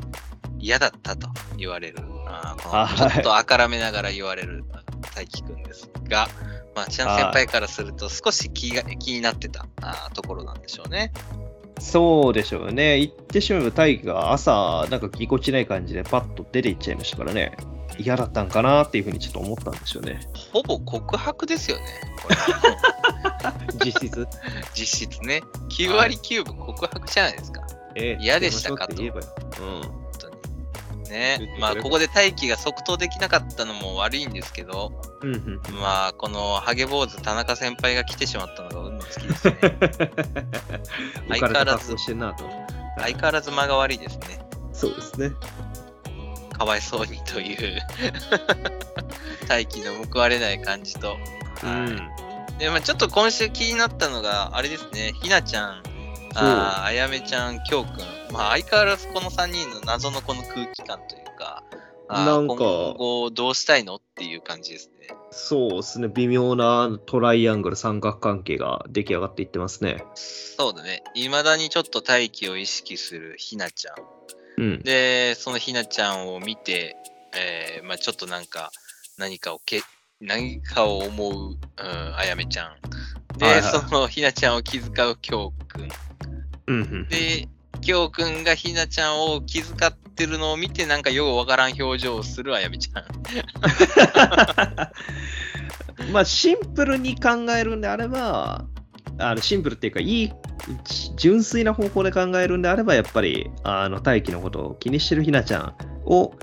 [0.59, 2.57] 嫌だったと言われる、あ
[2.97, 4.65] ちょっとあからめながら言われる
[5.15, 6.29] 大輝くんですが、
[6.75, 11.13] まあ、ちゃん先輩からすると少し気が気になってたあーところなんでしょうね。
[11.79, 12.99] そうでしょうね。
[12.99, 17.57] 言ってしまえば大輝が朝、なんかぎこちない感じでパッと出て行っちゃいましたからね。
[17.99, 20.21] 嫌だったんかなっていうふうにちょっと思ったんですよね。
[20.53, 21.85] ほぼ告白ですよね。
[22.23, 22.37] これ
[23.85, 24.27] 実質。
[24.75, 25.43] 実質ね。
[25.71, 27.67] 9割9分告白じゃないですか。
[27.95, 29.27] ええ嫌でしたかとうって言えばよ
[29.59, 29.81] 本当に。
[29.81, 30.02] 言って
[31.13, 35.35] ねまあ、ここで大輝が即答できなかったのも悪いんですけど、うん。
[35.35, 39.55] うんうんうんまあ、このハゲ坊主田中先輩が来てしまったのが運の好きですね。
[41.29, 42.45] 浮かれた格好してんなと。
[42.99, 44.41] 相変わらず間が悪いですね。
[44.73, 45.31] そうですね。
[46.53, 47.81] かわいそうにという
[49.49, 51.09] 大輝の報われない感じと。
[51.09, 52.23] はい
[52.59, 55.83] で、まあ、ちょっと今週気になったのが、あれですね、ひなちゃん、
[56.35, 57.93] あーあやめちゃん、きょうくん。
[58.33, 61.63] まあ、相変わらずこの3人の謎のこの空気感というか、
[62.09, 65.09] なんか今後どうしたいのっていう感じですね。
[65.31, 66.09] そうですね。
[66.09, 70.05] 微妙なトライアングル三角関係が出来上がっていってますね。
[70.15, 71.03] そうだね。
[71.15, 73.95] 未だにちょっと大輝を意識するひなちゃん。
[74.59, 74.83] うん。
[74.83, 76.97] で、そのひなちゃんを見て、
[77.35, 78.71] えーまあちょっとなんか、
[79.19, 79.83] 何かをけ、
[80.21, 81.57] 何かを思う、うん、
[82.17, 82.77] あやめちゃん。
[83.39, 85.89] で、はいはいそのひなちゃんを気遣うきょうくん。
[86.67, 87.09] うんうん。
[87.09, 87.49] で、
[87.81, 93.05] きょうくんがひなちゃんを気遣ってるのを見て、なんかようわからん表情をするあやめちゃん。
[96.13, 98.65] まあ、シンプルに考えるんであれば、
[99.19, 100.33] あのシンプルっていうか、いい、
[101.17, 106.35] 純粋な方向で考えるんであれば、やっぱり、あの、大気のことを気にしてるひなちゃんを、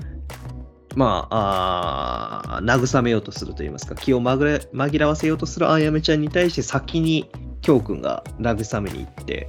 [0.96, 7.30] まあ、あ慰めようとするといいますか、気を紛れ紛らわせようとするあやめちゃんに対して、先に、
[7.62, 9.48] きょうくんが慰めに行って、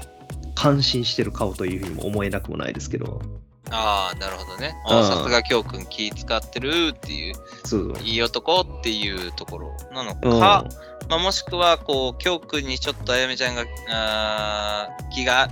[0.56, 3.22] 感心してる顔というふうにも思えなくもないですけど、
[3.70, 4.74] ああ、なるほどね。
[4.88, 7.98] さすがきょうくん気使ってるっていう、そう。
[8.04, 10.66] いい男っていうところなのうんか、
[11.10, 15.48] まあ、もしくは、こう、きょうくんにちょっとあやめちゃんが、あー気が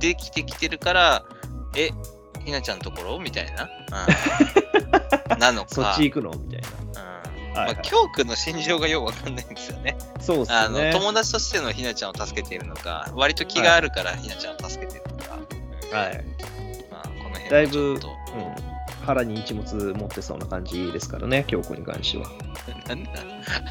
[0.00, 1.24] できてきてるから、
[1.76, 1.90] え、
[2.44, 3.68] ひなちゃんのところみたいな？
[5.30, 5.68] うん、 なのか。
[5.68, 6.30] そっち行くの？
[6.30, 6.62] みたい
[7.50, 9.96] うんはいまあ、きょうくんの心情がようわかんないんですよね。
[10.14, 10.20] な。
[10.20, 10.92] そうですあのね。
[10.92, 15.38] 友達としてのひなちゃんを助けているのか、割と気があるからひなちゃんを助けているのか。
[15.96, 16.24] はい。
[16.90, 17.94] まあ、この辺だいぶ。
[17.94, 18.00] うん
[19.04, 22.28] 腹に一物持ってそうな感じですからね、京子に関しては。
[22.86, 23.10] なんだ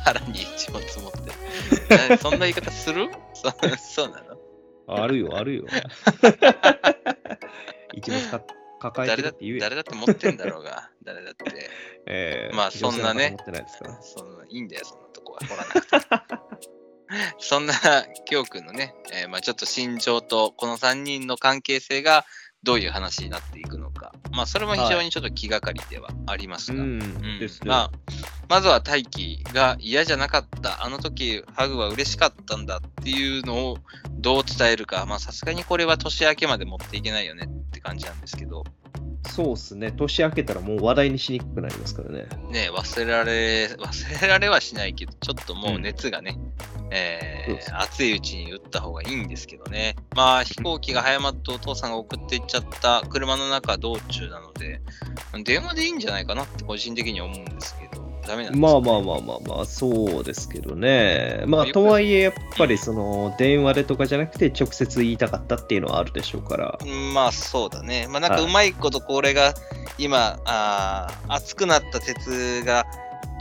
[0.03, 1.19] 腹に一物持って
[2.19, 3.09] そんな言い方する？
[3.33, 4.37] そそうなの？
[4.87, 5.65] あるよ、あるよ。
[7.93, 8.41] 一物か
[8.79, 11.45] 抱えて誰だるって言う誰だって持ってんだろうが、誰だって。
[12.05, 15.39] えーまあそんなね女性の方持ってないいいんだよ、そんなとこは。
[15.47, 16.59] 掘らなくて。
[17.39, 17.73] そんな、
[18.25, 22.25] きょうくんのね、えーまあちょっと心情と、この3人の関係性が
[22.63, 27.69] どういう話になっていくのか、まあ、それも非常にちょっと気がかりではありますが、うんうんですね。
[27.69, 27.91] まあ、
[28.49, 33.77] まずは大輝が嫌じゃなかった、あの時ハグは嬉しかったんだっていうのを
[34.11, 38.65] どう伝えるか、まあさすがにこれは年明けまで持っていけないよねって感じなんですけど、
[39.27, 39.91] そうっすね。
[39.91, 42.27] 年明けたらもう話題にしにくくなりますからね。
[42.51, 46.37] ね、忘れられ、 忘れられはしないけど、ちょっともう熱がね、
[46.91, 49.95] えーそうです熱いうちに打った方がいいんですけどね。
[50.15, 54.81] まあ、飛行機が早まってお父さんが送っていっちゃった車の中道中なので、
[55.43, 61.43] 電話でいいんじゃないかなって個人的には思うんですけど、ダメなんですまかあまあまあまあまあ、そうですけどね。
[61.47, 66.77] まあ、とはいえ、やっぱりその、電話でとかじゃなくて、直接言いたかったっていうのはあるでしょうから。
[66.81, 68.07] うんまあそうだね。
[68.09, 69.53] まあなんかはいうまいことこれが
[69.97, 72.85] 今、あー熱くなった鉄が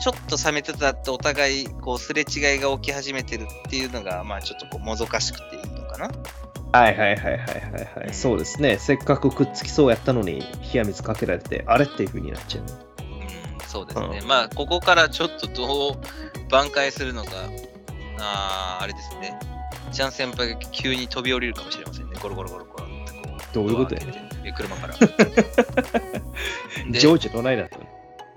[0.01, 6.11] ちょっと冷めてたってお互いこうすれ違いが起き始めてるっていうのがまあちょっとこうもどかしくていいのかな。
[6.73, 8.15] はいはいはいはいはい、はうんい。
[8.15, 8.79] そうですね。
[8.79, 12.88] せっかくくっつきそうやったのに、冷や水かけられて、あれっていう風になっちゃう。
[13.69, 14.21] うん、そうですね。
[14.23, 16.01] うまあここからちょっとどう
[16.51, 17.31] 挽回するのか、
[18.19, 19.39] あーあれですね。
[19.93, 22.17] ジャン先輩が急に飛び降りるかもしれませんね。
[22.21, 23.55] ゴロゴロゴロゴロってこう。
[23.55, 24.95] どういうことやドア開けてえ車から。
[26.91, 27.87] で ジョージどないだったの？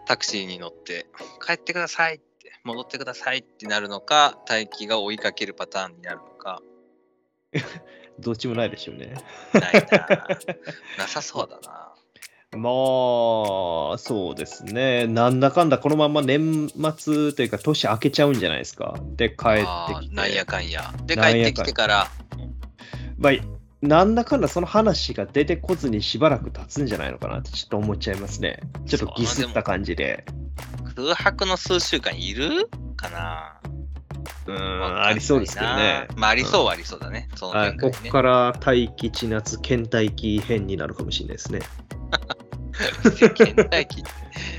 [0.06, 1.08] タクシーに乗って、
[1.46, 6.62] 帰ってくださいって、戻ってくださいってなるのか、大輝が追いかけるパターンになるのか、
[8.20, 9.14] どっちもないでしょうね。
[9.54, 10.28] ないな。
[10.98, 11.91] なさそうだな。
[12.54, 12.70] ま
[13.94, 15.08] あ、そうですね。
[15.08, 18.98] なんだかんだこのまま年末というか年明けちゃうんじゃないですか。
[19.16, 19.56] で、帰っ
[19.88, 20.16] てきて。
[20.16, 20.94] なんやかんや。
[21.06, 22.08] で、帰ってきてから、
[23.18, 23.34] まあ、
[23.82, 28.60] なんだかんだその話が出てこずにしばらく経つんじゃないのかなってちょっと思っちゃいますね。
[28.86, 30.26] ちょっとギスった感じで。
[30.96, 33.62] 空白の数週間いるかな？
[34.48, 36.08] うんありそうですけどね。
[36.16, 37.28] まあ、ありそうはありそうだね。
[37.36, 41.60] そのはい、こ展開ねこから大気地夏倦怠期編になるかもしれないですね。
[43.38, 44.04] 倦怠期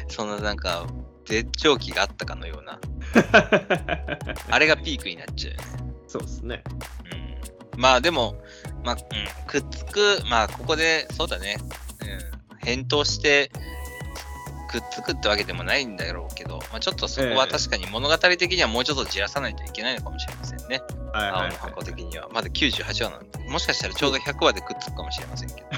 [0.09, 0.86] そのなんか、
[1.24, 2.78] 絶頂期があったかのような、
[4.50, 5.66] あれがピークになっちゃうよね。
[6.07, 6.62] そうですね。
[7.11, 7.22] うん
[7.76, 8.36] まあでも、
[8.84, 9.00] まあ、うん、
[9.46, 11.57] くっつく、まあここで、そうだね、
[12.03, 13.50] うん、返答して、
[14.73, 20.81] くっつくってわけでもないんだろうけど、まあ、ちょっとそこはええ確かに物語的にはもうちょっとじらさないといけないのかもしれませんね。
[21.12, 22.29] はい青の箱的には。
[22.33, 25.68] まだ98話なんで、もしかしたらちょうど100話でくっつくかもしれませんけど、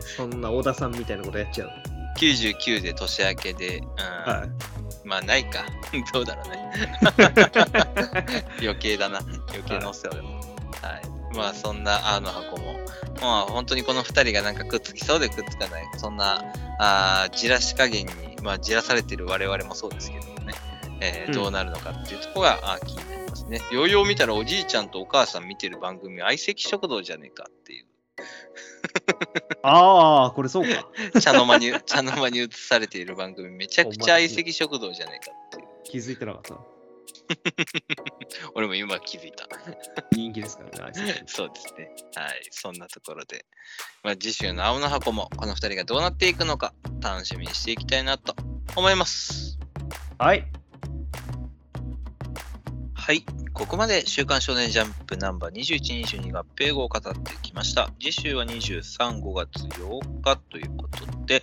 [0.16, 1.70] そんな小田さんみたいなことやっちゃう。
[2.18, 4.50] 99で年明けで、うんはい。
[5.06, 5.64] まあないか。
[6.12, 6.70] どうだろうね。
[8.60, 9.18] 余計だな。
[9.48, 10.28] 余計なお世話だな。
[10.88, 11.19] はい。
[11.34, 12.78] まあそんなあの箱も、
[13.20, 16.42] まあ本当にこの2人がなんかくっつきそうでくっつかない、そんな
[16.78, 18.12] あーじらし加減に、
[18.42, 20.54] まあじらされてる我々もそうですけどもね、
[21.00, 23.60] えーうんどうなるのかっていうところが、あー気になりますね。
[23.72, 27.86] ようよう見たらおじいちゃんとお母さん見てる番組、相席食堂じゃねえかっていう。
[29.62, 30.88] ああ、これそうか。
[31.20, 35.66] 茶の間に、茶の間に映されている番組、めちゃくちゃ相席食堂じゃねえかっていう。
[35.84, 36.79] 気づいてなかった。
[38.54, 39.48] 俺も今気づいた。
[40.12, 41.90] 人気ですからね、 そうですね。
[42.14, 42.46] はい。
[42.50, 43.44] そんなところで、
[44.02, 48.34] まあ、次週の青の箱もこの2人がどうなっていくのか楽しみにしていきたいなと
[48.76, 49.58] 思います。
[50.18, 50.44] はい。
[52.94, 53.24] はい。
[53.52, 57.90] ここまで週刊少年ジャンプナンバー21、22合併号を語ってきました。
[58.00, 61.42] 次週は23、5月8日ということで、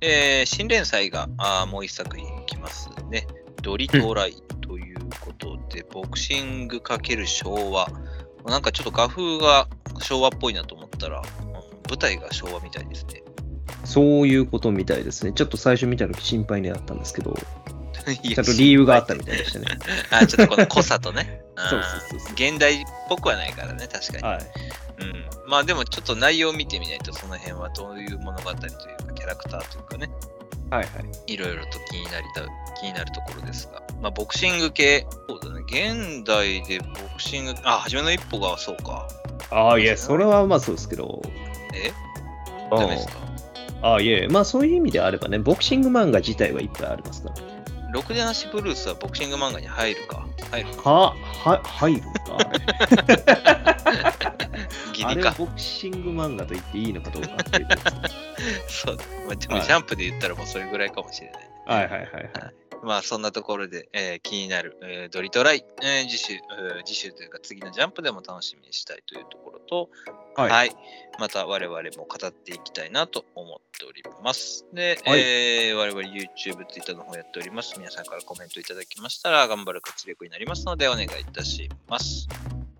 [0.00, 3.26] えー新連載があーもう一作品いきますね。
[3.66, 7.88] ドリトライということで、ボクシング×昭和。
[8.46, 9.66] なんかちょっと画風が
[10.00, 11.56] 昭和っぽいなと思ったら、うん
[11.88, 13.22] 舞台が昭和みたいですね。
[13.84, 15.32] そういうことみたいですね。
[15.32, 17.32] ちょっと最初見た時心配になったんですけど、
[18.22, 19.66] ちちゃんと理由があったみたいでしたね。
[20.10, 21.42] あ、ちょっとこの濃さとね。
[21.56, 24.22] そううんそうそうそう現代っぽくはないからね、確かに。
[24.22, 24.46] はい。
[25.00, 30.10] うん、まあでもちょっと内容を見てみないとその辺はどういう物語というかキャラクターというかね
[30.70, 31.32] はいはい。
[31.32, 32.42] いろいろと気になりた
[32.80, 33.82] 気になるところですが。
[34.02, 35.06] まあボクシング系。
[35.28, 35.62] そうだね。
[35.68, 39.08] 現代でボクシングあ初めの一歩がそうか。
[39.50, 41.22] ああ、いや、それはまあそうですけど。
[41.74, 41.92] え？
[42.70, 43.12] うんダメですか？
[43.82, 47.34] ああ、いえ、まあそういう意味であればね、ボクシング漫画自体はいっぱいありますから。
[47.96, 50.26] ろくでなしブルースはボクシング漫画に入るか。
[50.50, 50.90] 入るか。
[50.90, 52.06] は、は、入るか
[54.92, 55.10] ギリか。
[55.10, 57.68] あれをボクシング漫画と言っていいのかどうかっていう。
[58.68, 61.50] そうだ、まあ、ジャンプで言ったらもうそれぐらいかもしれない。
[61.66, 62.32] はいはいはいはい。
[62.82, 69.88] まあそんなところで、えー気になる、えードリトライ、えー次週、えー次週というか次のジャンプでも楽しみにしたいというところと、
[70.36, 70.76] はいはい。
[71.18, 74.66] また我々も語っていきたいなと思っております。
[74.74, 77.74] で、はいえー我々 YouTube、Twitter の方やっております。
[77.78, 82.28] 皆さんからコメントいただきましたら頑張る活力になりますのでお願いいたします。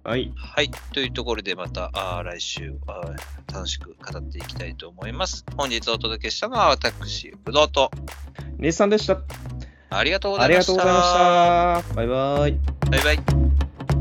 [0.04, 0.32] はい。
[0.36, 0.70] はい。
[0.92, 5.44] というところでまたあー来週あー楽しく語っていきたいと思います。
[5.56, 7.90] 本日お届けしたのは私、ぶどうと、
[8.58, 9.18] ネイさんでした。
[9.88, 10.72] ありがとうござありいました。
[10.74, 11.94] がとうございました。
[11.94, 12.58] バイバイ。
[12.90, 13.22] バイバ
[13.94, 13.95] イ。